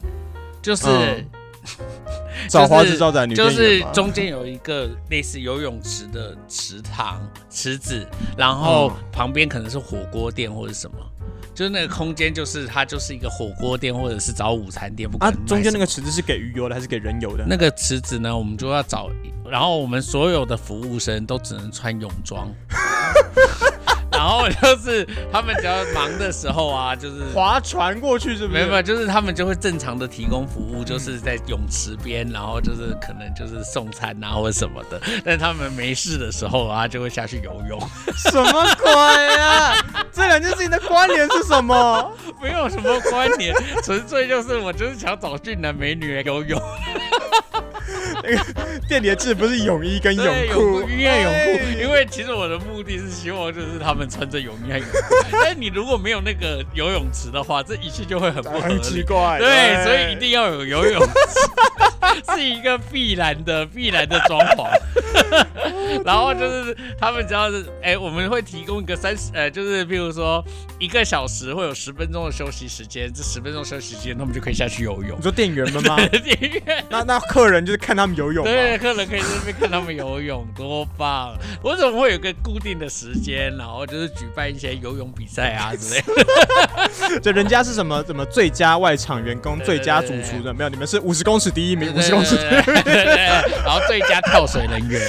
[0.61, 1.25] 就是、嗯
[2.49, 8.05] 找花枝招展女店就是中间有一个类似游泳池的池塘池子，
[8.37, 10.97] 然后嗯旁边可能是火锅店或者什么。
[11.53, 17.45] 就是那个空间，就是它就是一个火锅店或者是找午餐店，不啊中间那个池子是给鱼游的还是给人游的？
[17.45, 19.09] 那个池子呢，我们就要找，
[19.47, 22.49] 然后我们所有的服务生都只能穿泳装，
[24.21, 25.03] 然后就是
[25.33, 28.59] 他们只要忙的时候啊，就是划船过去是不是？
[28.59, 35.01] 没有没有，就是他们就会正常的提供服务，就是在泳池边，然后就是可能就是送餐啊或者什么的。
[35.25, 37.81] 但他们没事的时候啊，就会下去游泳，
[38.15, 38.91] 什么鬼
[39.37, 39.73] 啊？
[40.13, 42.11] 这两件事情的关联是什么？
[42.39, 46.61] 没有什么关联，纯粹就是我就是想找俊男美女来游泳。
[48.87, 54.97] 店里的字不是泳衣跟泳，裤，泳裤，因为泳裤，哎因为为其实我的目的是希望就是他们穿着泳衣和泳裤，
[55.43, 59.03] 但你如果没有那个游泳池的话，这一切就会很不合很奇。
[59.03, 59.37] 怪。
[59.39, 64.69] 对，所以一定要有游泳池， 是一个必然的必然的装潢。
[66.05, 70.43] 然后就是他们只要是哎、我们会提供一个三十呃，就是比如说
[70.79, 75.21] 一个小时会有十分钟的休息时间，这十分钟休息时间他们就可以下去游泳你。
[75.21, 75.95] 说店员们吗？
[76.09, 78.43] 店员那那客人就是看他们游泳？
[78.43, 81.35] 对，客人可以在那边看他们游泳，多棒！
[81.61, 87.19] 我怎么会有个固定的时间，然后就是举办一些游泳比赛啊之类的？
[87.21, 92.35] 就人家是什么什么最佳外场员工、最佳主厨的，没有，你们是五十公尺第一名，五对十公尺。
[93.63, 95.00] 然后最佳跳水人员，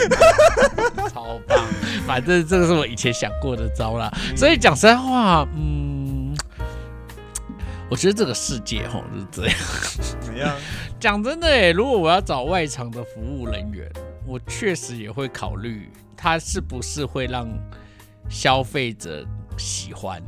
[1.12, 1.64] 超棒！
[2.06, 4.10] 反正这个是我以前想过的招啦。
[4.36, 6.36] 所以讲实在话，嗯，
[7.90, 9.56] 我觉得这个世界吼就是这样。
[10.20, 10.54] 怎么样？
[11.00, 13.90] 讲真的诶，如果我要找外场的服务人员，
[14.26, 17.48] 我确实也会考虑他是不是会让
[18.28, 19.26] 消费者
[19.58, 20.22] 喜欢。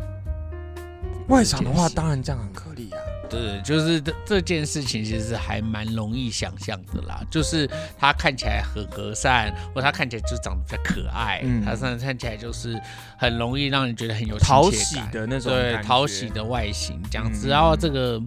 [1.29, 2.99] 外场的话，当然这样很合理啊。
[3.29, 7.69] 对，就是这这件事情其实还蛮容易想象的啦，就是
[7.99, 12.81] 他看起来很和善，或他看起来就长得比较可爱，嗯他甚至看起来就是
[13.19, 18.21] 很容易让人觉得很有讨喜的那种对讨喜的外形，这样子，嗯然后这个。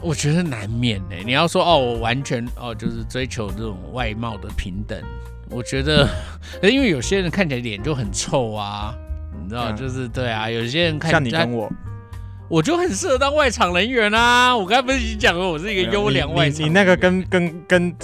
[0.00, 4.96] 我觉得难免呢、你要说哦，我完全哦，就是追求这种外貌的平等，
[5.50, 6.08] 我觉得，
[6.62, 8.96] 因为有些人看起来脸就很臭啊，
[9.42, 11.68] 你知道，嗯就是对啊，有些人看他像你跟我，
[12.48, 14.56] 我就很适合当外场人员啊！
[14.56, 17.94] 我刚才不是已经讲了，我是一个优良外场你你那个跟跟跟，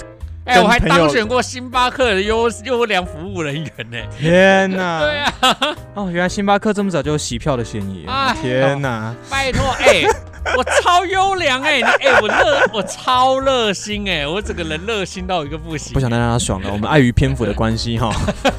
[0.44, 5.00] 哎、我还当选过星巴克的优优良服务人员呢、天哪！
[5.06, 8.36] 对啊，哦，原来星巴克这么早就有洗票的嫌疑啊。
[8.42, 9.14] 天哪！
[9.30, 10.02] 拜托，哎、
[10.56, 15.92] 我超优良哎、你哎、我热，我超热心哎、我整个人热心到一个不行。
[15.94, 18.12] 不想再让他爽了，我们碍于篇幅的关系哈。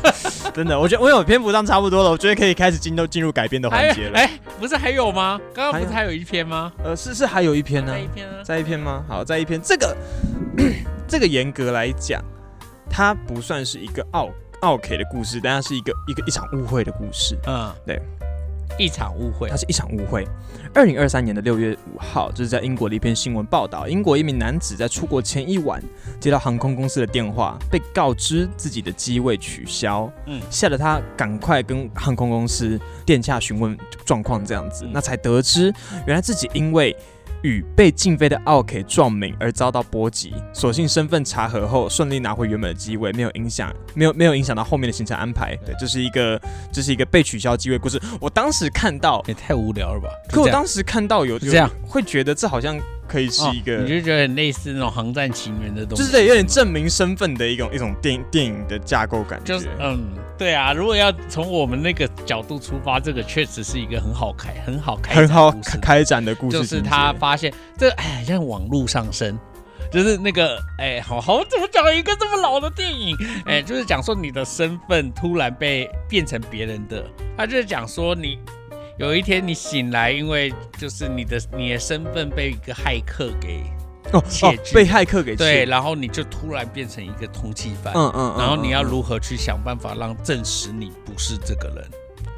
[0.54, 4.18] 真的，我觉得我有篇幅上差不多了，我觉得可以开始进入进入改编的还环节了。
[4.18, 4.30] 哎、
[4.60, 5.40] 不是还有吗？
[5.54, 6.72] 刚刚不是还有一篇吗？
[6.84, 8.44] 呃，是是还有一篇呢再，一篇呢？
[8.44, 9.04] 再一篇吗？
[9.08, 9.62] 好，在一篇。
[9.62, 9.96] 这个
[11.08, 12.22] 这个严格来讲，
[12.90, 14.30] 它不算是一个奥
[14.62, 17.38] 奥 K 的故事，但它是一个一个一场误会的故事。
[17.48, 18.02] 嗯，对，
[18.78, 19.56] 一场误会它。
[19.56, 20.28] 是一场误会。
[20.74, 23.88] 二零二三年的六月五号，这是在英国的一篇新闻报道。
[23.88, 25.82] 英国一名男子在出国前一晚
[26.20, 35.74] 接到航空公司的电话，被告知自己的机位取消，嗯吓得他赶快跟航空公司电洽询问状况，这样子，嗯那才得知
[36.06, 36.96] 原来自己因为。
[37.44, 45.56] 与被禁飞的奥 K 撞名而遭到波及，所幸身份查核后顺利拿回原本的机位，没有影响，没有没有影响到后面的行程安排。
[45.66, 48.02] 对，这是一个这是一个被取消机位故事。
[48.20, 50.10] 我当时看到，也太无聊了吧？
[50.30, 59.54] 可我当时看到有这样会觉得这好像可以是一个，哦你就觉得很类似那种航站情缘的东西，就是得有点证明身份的一种一种电影电影的架构感觉。
[59.54, 69.38] 就是嗯，对啊，如果要从我们那个角度出发，这个确实是一个很好开、很好开、很好开开展的故事，就是他发现这哎，像网络上升。
[69.92, 73.16] 就是那个哎，好好怎么讲一个这么老的电影？
[73.46, 77.06] 哎，就是讲说你的身份突然被变成别人的，
[77.38, 78.38] 他就是讲说你
[78.98, 83.62] 有一天你醒来，因为就是你的你的身份被一个骇客给
[84.14, 88.86] 哦哦被骇客给对，然后你就突然变成一个通缉犯，嗯嗯，嗯然后你要嗯。
[88.86, 91.90] 如何去想办法让证实你不是这个人？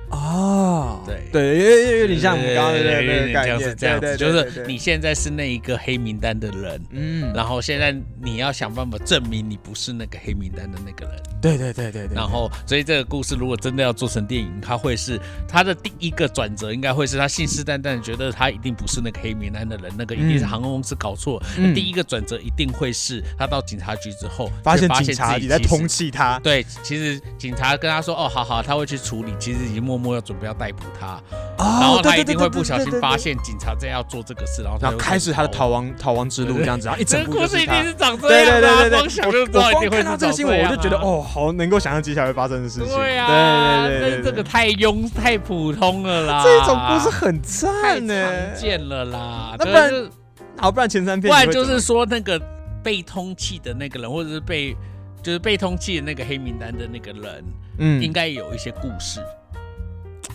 [0.09, 11.21] 哦，对对，有有有点像我们刚刚的那有个概念，这样子，就是你现在是那一个黑名单的人，嗯，然后现在你要想办法证明你不是那个黑名单的那个人。
[11.39, 21.41] 对对对对对，然后，所以这个故事如果真的要做成电影，它会是它的第一个转折，应该会是他信誓旦旦觉得他一定不是那个黑名单的人，那个一定是嗯航空公司搞错。
[21.57, 31.15] 嗯第一个转折一定会是他到警察局之后，发现却警察也在通缉他，对，其实警察跟他说：“哦，好好，他会去处理。”其实已经默默要准备要逮捕他，
[31.57, 42.87] 哦然后他一定会不小心发现警察在要做这个事，然后他就然后开始他的逃亡逃亡之路这样子，然后一整个故事一定是长这样的啊、对对对光想对，就知道我一定会是光看到这个新闻，我就觉得哦，好能够想象接下来会发生的事情。
[42.87, 48.13] 对啊，对对对对，这这个太庸太普通了啦，这种故事很赞呢。
[48.53, 48.61] 常。
[48.61, 49.55] 见了啦。
[49.57, 50.09] 那不然
[50.57, 52.41] 好，不然前三不篇你会怎么然就是说那个
[52.83, 54.75] 被通缉的那个人，或者是被
[55.21, 57.43] 就是被通缉的那个黑名单的那个人，
[57.79, 58.01] 嗯。
[58.01, 59.21] 应该有一些故事。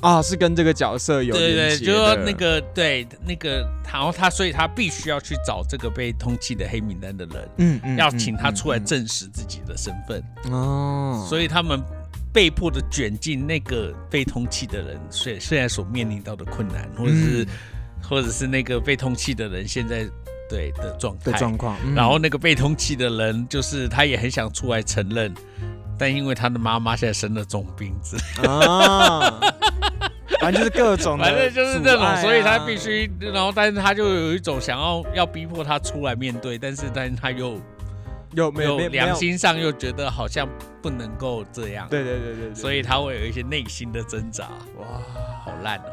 [0.02, 11.80] 啊，是跟这个角色有对对，就说那个对那个，然后他所以他必须要去找这个被通缉的黑名单的人，嗯嗯要请他出来嗯证实自己的身份，嗯哦，所以他们
[12.32, 17.48] 被迫的卷进那个被通缉的人虽虽然所面临到的困难，或者是、嗯。
[18.10, 20.04] 或者是那个被通缉的人现在
[20.50, 21.30] 对的状态。
[21.30, 21.94] 的状况，嗯。
[21.94, 25.32] 然后那个被通缉的人就是他也很想出来承认。
[25.96, 29.38] 但因为他的妈妈现在生了重病之类啊，
[30.42, 37.60] 反正就是各种反正就是这种，所以他必须，然后但是他就有一种想要要逼迫他出来面对，但是但是他又
[38.34, 38.90] 有没有有没有。
[38.90, 40.48] 良心上又觉得好像
[40.82, 44.48] 不能够这样，对对对对对，所以他会有一些内心的挣扎。
[44.78, 44.86] 哇，
[45.44, 45.92] 好烂哦！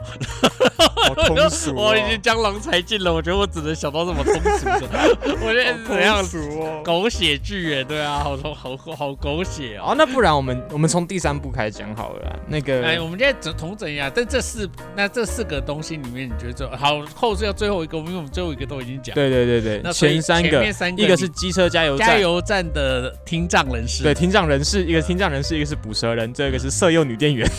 [1.07, 6.81] 好通俗哦， 我已经江郎才尽了，我觉得我只能想到这么通俗的， 我觉得怎样好通俗哦。
[6.83, 7.83] 狗血剧哎？
[7.83, 9.91] 对啊，好好好好狗血哦。
[9.91, 12.35] 哦，那不然我们我们从第三部开始讲好了啦。
[12.47, 19.13] 那个，哎，我们现在整统整一下，但这四那这四个东西里面，你觉得最好后是要最后一个，因为我们最后一个都已经讲。
[19.13, 27.49] 对对对对，那前三个前面，三个一个是机车加油站，加油站的听障人士，对，听障人士，一个听障人士，一个是捕蛇人，这个是色诱女店员，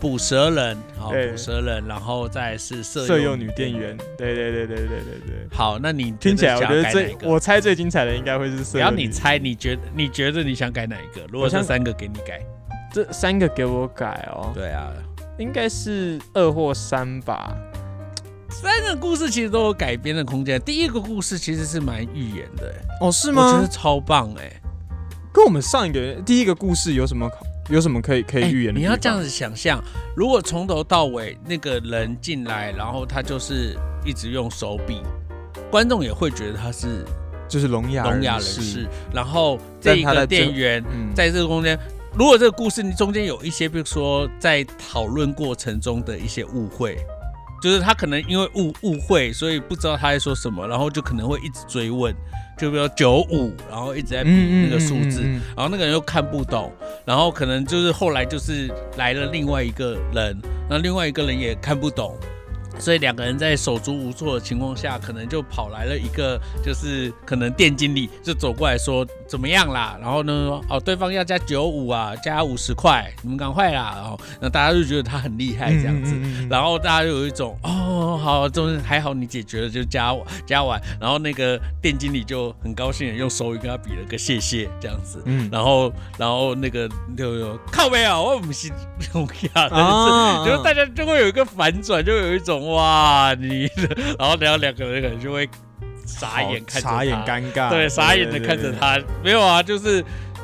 [0.00, 5.56] 捕蛇人，好，捕蛇人，然后再是色色诱女店员，对对对对对对对。
[5.56, 8.90] 好，那你听起来我觉得最我猜最精彩的应该会是色只要。
[8.90, 11.26] 你猜，你觉得你觉得你想改哪一个？
[11.30, 12.40] 如果这三个给你改，
[12.92, 14.92] 这三个给我改哦，对啊，
[15.38, 17.56] 应该是二或三吧。
[18.48, 20.60] 三个故事其实都有改编的空间。
[20.62, 23.68] 第一个故事其实是蛮预言的，哦，是我觉得吗？
[23.70, 24.59] 超棒哎。
[25.32, 27.30] 跟我们上一个第一个故事有什么
[27.68, 28.80] 有什么可以可以哎预言的？
[28.80, 29.82] 你要这样，子想象，
[30.16, 35.00] 如果从头到尾那个人进来，然后他就是一直用手比，
[35.70, 37.04] 观众也会觉得他是
[37.48, 41.78] 就是聋哑聋哑人士士，，然后这一个店员嗯，在这个空间，
[42.12, 46.98] 如果这个故事中间有一些，比如说在讨论过程中的一些误会，
[47.62, 52.12] 就是他可能因为误误会，所以不知道他在说什么，然后就可能会一直追问，
[52.60, 56.70] 就比如九五，然后一直在比嗯那个数字，嗯嗯然后那个人又看不懂，
[57.06, 60.36] 然后可能就是后来就是来了另外一个人，
[60.68, 62.14] 那另外一个人也看不懂。
[62.78, 76.36] 所以两个人在手足无措的情况下，可能就跑来了一个，就是可能店经理就走过来说怎么样啦，然后呢，哦，对方要加九五啊，加五十块，你们赶快啦，然后那大家就觉得他很厉害这样子，嗯嗯嗯。
[76.40, 80.12] 嗯然后大家就有一种哦，好，终于还好你解决了，就加
[80.44, 85.48] 加完，然后那个店经理就很高兴的用手语跟他比了个谢谢这样子，嗯。
[85.52, 88.68] 然后然后那个就有靠背啊，我不是
[89.14, 90.44] 聋哑人士，啊。
[90.44, 93.68] 就是大家就会有一个反转，就有一种哇你，
[94.18, 95.48] 然后然后两个人可能就会
[96.06, 100.02] 傻眼看着他傻眼尴尬，对，傻眼的看着，他，没有啊，就是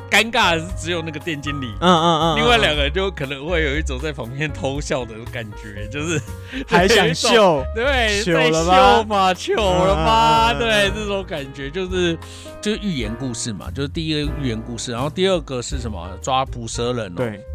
[0.09, 1.67] 尴尬的是只有那个店经理。
[1.79, 6.21] 嗯嗯嗯，另外两个人就可能会有一种在旁边偷笑的感觉，就是
[6.67, 10.53] 还想，秀，对，糗在了吧秀嘛，糗了吧？
[10.53, 12.17] 对，这种感觉就是
[12.61, 16.09] 就是寓言故事嘛，就是第一个寓言故事，然后第二个是什么？
[16.21, 17.15] 抓捕蛇人、哦。
[17.17, 17.45] 对，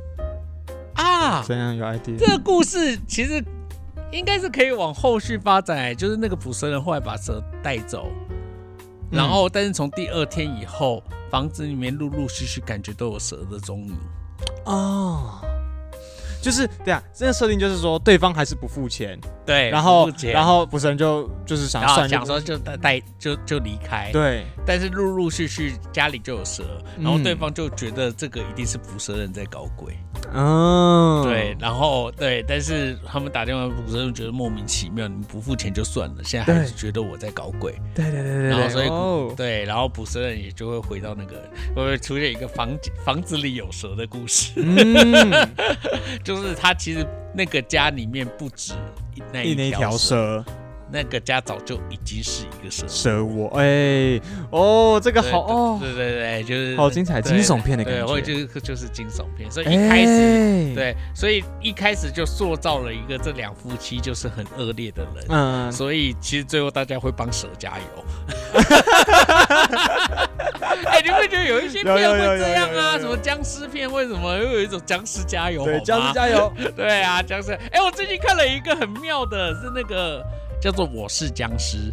[0.94, 2.18] 啊，这样有 idea？
[2.18, 3.42] 这个故事其实
[4.12, 8.08] 应该是可以往后续发展，就是那个捕蛇人后来把蛇带走，
[9.10, 9.16] 嗯。
[9.16, 13.94] 然后但是从第二天以后，房子里面陆陆续续感觉都有蛇的踪影。
[14.64, 15.40] 哦，
[16.42, 26.64] 就是对啊，这个设定就是说对方还是不付钱，对，然后然后捕神就就是想然后算想说就带带就就离开，对，但是陆陆续续家里就有蛇，
[26.98, 29.96] 然后嗯对方就觉得这个一定是捕蛇人在搞鬼，
[30.34, 39.32] 嗯，对，然后对，但是他们打电话捕蛇人觉得莫名其妙，你们不付钱就算了，现在还是觉得我在搞鬼，对对对对对，然后所以哦。
[39.36, 41.42] 对，然后捕蛇人也就会回到那个
[41.74, 42.68] 会会出现一个房
[43.04, 45.48] 房子里有蛇的故事，嗯，
[46.24, 48.72] 就 是他其实那个家里面不止
[49.32, 50.44] 那一那一条条，蛇
[50.92, 54.20] 那个家早就已经是一个蛇蛇窝，哎，
[54.50, 60.12] 哦，这个好哦，对对对，就是好精彩，对惊悚片的感对，觉，或者就是就是惊悚片，所以一开始。
[60.12, 68.04] 哎，对，所以一开始就塑造了一个这两夫妻就是很恶劣的人，嗯，所以其实最后大家会帮蛇加油。
[70.84, 72.02] 哎、你会觉得有一些片会
[72.38, 72.98] 这样啊？
[72.98, 73.90] 什么僵尸片？
[73.90, 75.64] 为什么又有一种僵尸加油？
[75.64, 77.52] 对，僵尸加油， 对啊，僵尸。
[77.70, 80.22] 哎、我最近看了一个很妙的，是那个
[80.62, 81.92] 叫做《我是僵尸》，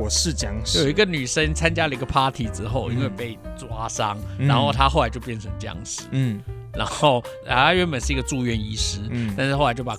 [0.00, 0.84] 我是僵尸。
[0.84, 4.46] 有一，个女生参加了一个 party 之后，因为嗯被抓伤，嗯。
[4.46, 6.02] 然后她后来就变成僵尸。
[6.12, 6.40] 嗯。
[6.72, 7.18] 然后
[7.48, 9.34] 啊，他原本是一个住院医师，嗯。
[9.36, 9.96] 但是后来就把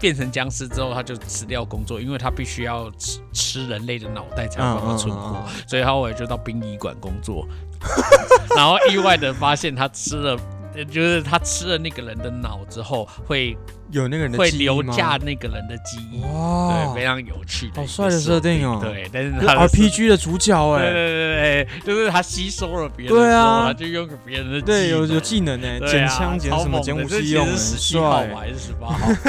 [0.00, 7.46] 变成僵尸之后，她就辞掉工作，因为她必须要吃吃人类的脑袋才能办法存活，嗯嗯嗯所以她后来就到殡仪馆工作，
[8.56, 10.40] 然后意外的发现他吃了。
[10.74, 13.56] 呃就是他吃了那个人的脑之后，会
[13.90, 28.34] 有那个人的会留下那个人的记忆，哇对，非常有趣的好帅的设定哦对，但是 RPG 的主角哎，对对对对，就是他吸收了别人，对啊他就用别人的对，有有技能哎，捡枪捡什么捡武器用，很帅。
[28.34, 29.12] 还是十八号？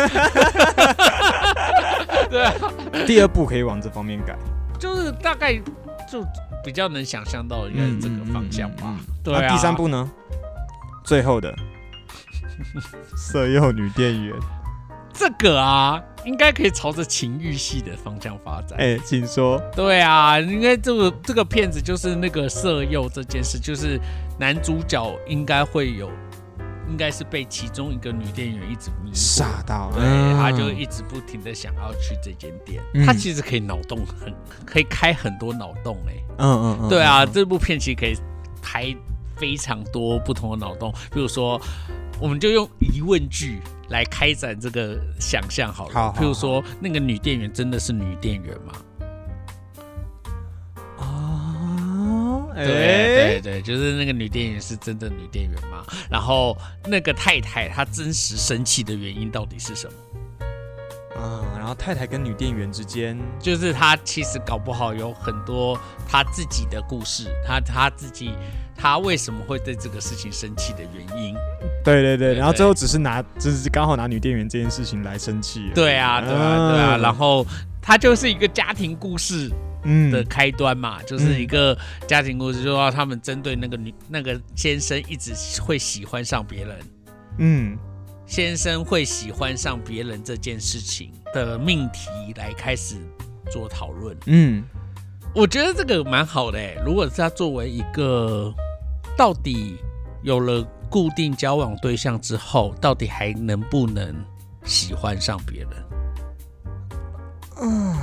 [2.30, 2.54] 对啊，
[3.06, 4.36] 第二部可以往这方面改，
[4.80, 5.56] 就是大概
[6.10, 6.24] 就
[6.64, 8.96] 比较能想象到应该是这个方向吧。
[9.24, 10.10] 对啊，那第三部呢？
[11.04, 11.54] 最后的
[13.16, 14.36] 色诱女店员。
[15.16, 18.80] 这个啊，应该可以朝着情欲系的方向发展。
[18.80, 19.62] 哎、请说。
[19.76, 24.00] 对啊，应该这个这个片子就是那个色诱这件事，就是
[24.40, 26.10] 男主角应该会有，
[26.90, 29.14] 应该是被其中一个女店员一直迷惑。
[29.14, 32.82] 傻到，对，嗯他就一直不停的想要去这间店。
[32.96, 34.34] 嗯他其实可以脑洞很，
[34.66, 38.18] 可以开很多脑洞哎、嗯嗯嗯，对啊，嗯这部片其实可以
[38.64, 38.96] 拍
[39.38, 41.60] 非常多不同的脑洞，比如说，
[42.20, 43.60] 我们就用疑问句
[43.90, 45.94] 来开展这个想象好了。
[45.94, 48.74] 好好譬如说，那个女店员真的是女店员吗？
[51.00, 55.84] 啊，对对对，就是那个女店员是真的女店员吗？
[56.10, 56.56] 然后
[56.86, 59.94] 那个太太她真实生气的原因到底是什么？
[61.20, 65.78] 啊，然后太太跟女店员之间，就是她其实搞不好有很多
[66.08, 68.34] 她自己的故事，她她自己
[68.76, 71.36] 她为什么会对这个事情生气的原因。
[71.84, 75.72] 对对对，对然后最后只是拿，只是刚好拿女店员这件事情来生气。
[75.76, 77.46] 对啊，对啊，对啊，嗯然后
[77.82, 79.52] 他就是一个家庭故事
[79.84, 86.80] 嗯的开端嘛，就是一个家庭故事，就说他们针对那个女那个先生一直会喜欢上别人，
[87.40, 87.78] 嗯
[88.26, 92.96] 先生会喜欢上别人这件事情的命题来开始
[93.52, 94.16] 做讨论。
[94.28, 94.64] 嗯
[95.36, 98.54] 我觉得这个蛮好的诶，如果是他作为一个
[99.18, 99.78] 到底
[100.22, 104.16] 有了固定交往对象之后，到底还能不能
[104.64, 105.72] 喜欢上别人？
[107.62, 107.96] 嗯，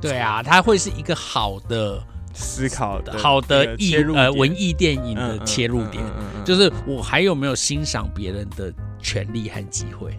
[0.00, 2.02] 对啊，他会是一个好的、
[2.34, 6.02] 思考的好的这个艺呃文艺电影的切入点，
[6.44, 10.18] 就是我还有没有欣赏别人的权利和机会？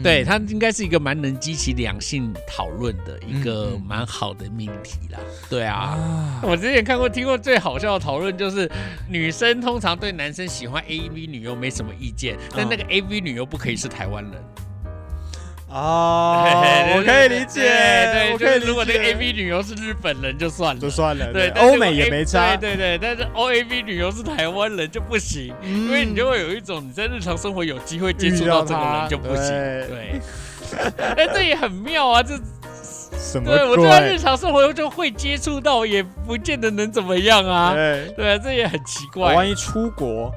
[0.00, 0.02] 嗯。
[0.02, 5.18] 对，它应该是一个蛮能激起两性讨论的一个蛮好的命题啦。
[5.48, 8.70] 对啊，啊，我之前看过、听过最好笑的讨论，就是
[9.08, 14.32] 女生通常对男生喜欢 AV 女优没什么意见，但那个 AV 女优不可以是台湾人。
[15.70, 30.20] 哦，对 我可以理解，对，对，我可以如果那个 AV 女优是日本人就算了，就算了，对，欧美也没差，对对对，但是 O A V 女优是台湾人就不行，嗯因为你就会有一种你在日常生活有机会接触到到这个人就不行，对对。
[31.16, 32.34] 但 这也很妙啊，这
[33.18, 34.18] 什么对我在日？
[34.18, 37.74] 常生活中就会接触到，也不见得能怎么样啊。
[37.74, 39.34] 对，这也很奇怪。
[39.34, 40.32] 万一出国，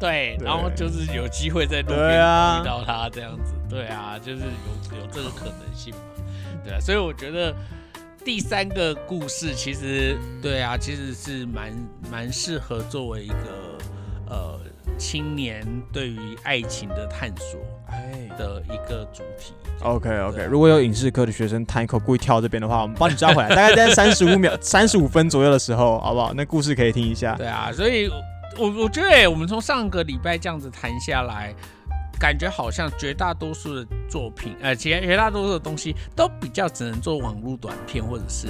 [0.00, 2.60] 对，然后就是有机会在路边啊。
[2.60, 6.00] 遇到他这样子，对啊，就是有有这个可能性嘛，
[6.64, 7.54] 对啊，所以我觉得
[8.24, 11.72] 第三个故事其实对啊，其实是蛮
[12.10, 13.78] 蛮适合作为一个
[14.28, 14.60] 呃
[14.96, 18.14] 青年对于爱情的探索哎。
[18.38, 19.52] 的一个主题。
[19.82, 26.32] OK OK，如果有影视科的学生弹一口故意跳这边的话，我们帮你抓回来，大概在三十五秒、三十五分左右的时候，好不好？
[26.34, 27.34] 那故事可以听一下。
[27.34, 28.08] 对啊，所以
[28.58, 31.54] 我我觉得欸我们从上个礼拜这样子谈下来，
[32.18, 38.48] 感觉好像绝大多数的作品，呃，其绝大多数的东西都比较只能做网络短片，或者是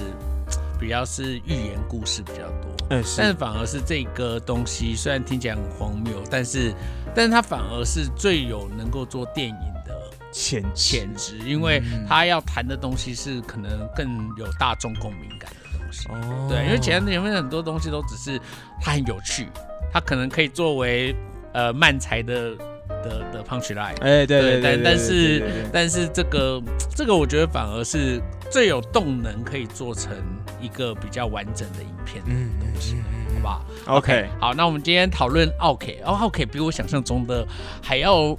[0.80, 2.70] 比较是寓言故事比较多。
[2.90, 6.72] 嗯，是，但是反而是这个东西，虽然听起来很荒谬，但是，
[7.14, 9.94] 但是它反而是最有能够做电影的
[10.32, 16.08] 潜潜质，因为嗯它要谈的东西是可能更有大众共鸣感的东西。
[16.08, 18.40] 哦对，因为前面很多东西都只是
[18.80, 19.48] 它很有趣，
[19.92, 21.14] 它可能可以作为
[21.52, 22.56] 呃漫才的
[23.02, 26.62] 的的 punch line，哎，对对对，但但是但是这个
[26.94, 28.20] 这个我觉得反而是
[28.50, 30.12] 最有动能可以做成
[30.60, 32.96] 一个比较完整的影片的嗯东西，
[33.34, 33.64] 好不好
[33.98, 37.46] ？OK，好，那我们今天讨论奥 K，哦，奥 K 比我想象中的
[37.82, 38.36] 还要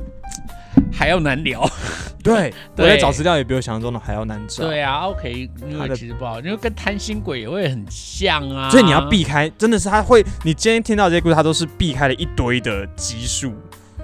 [0.92, 1.68] 还要难聊。
[2.22, 4.66] 对， 我在找资料也比我想象中的还要难找。
[4.66, 13.54] 对啊，OK，因为其实不好，因为跟贪心鬼也会很像啊，所以你要避开，真的是他会，你今天听到这些故事，他都是避开了一堆的集数，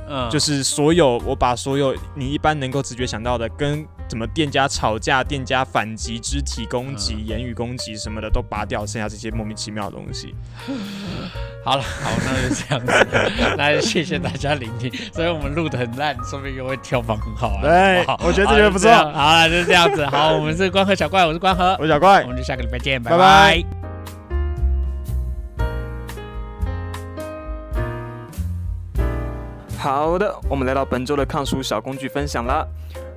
[0.07, 10.35] 嗯就是所有我把所有你一般能够直觉想到的，跟怎么店家吵架、店家反击、肢体攻击、嗯言语攻击什么的都拔掉，剩下这些莫名其妙的东西。
[11.65, 12.93] 好了，好，那就这样子，
[13.57, 14.91] 那就谢谢大家聆听。
[15.11, 17.61] 所以我们录的很烂，说明又会跳房很好啊。
[17.63, 20.05] 对好我觉得这个不错好了，就是这样子。
[20.05, 23.63] 好，我们是关河小怪，我是关河，我是小怪我，们就下个礼拜见，拜拜拜拜
[29.79, 32.63] 好的，我们来到本周的抗暑小工具分享啦。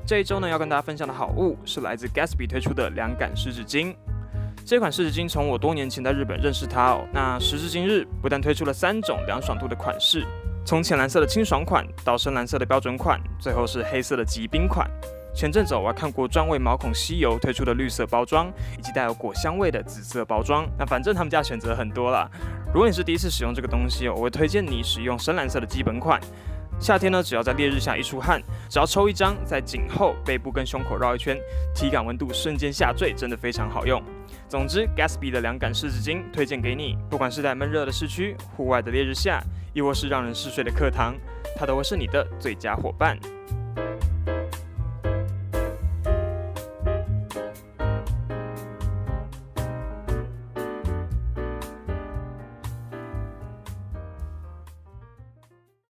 [0.09, 3.95] 这一周呢，要跟大家分享的好物是来自 Gatsby 推出的凉感湿纸巾。
[4.65, 10.27] 这款湿纸巾从我多年前在日本认识它哦，那时至今日，不但推出了三种凉爽度的款式，
[10.65, 14.91] 从浅蓝色的清爽款到深蓝色的标准款，最后是黑色的极冰款。
[15.35, 20.67] 前阵子我还看过专为毛孔吸油推出的绿色包装，以及带有果香味的紫色包装。
[20.79, 22.27] 那反正他们家选择很多啦。
[22.73, 26.19] 如果你是第一次使用这个东西，我会推荐你使用深蓝色的基本款。
[26.81, 31.37] 夏天呢，只要在烈日下一出汗，只要抽一张，在颈后、背部跟胸口绕一圈，
[31.75, 34.03] 体感温度瞬间下坠，真的非常好用。
[34.49, 39.43] 总之，Gatsby 的凉感湿纸巾推荐给你，不管是在闷热的市区、户外的烈日下，
[39.75, 41.15] 亦或是让人嗜睡的课堂，
[41.57, 43.19] 它都会是你的最佳伙伴。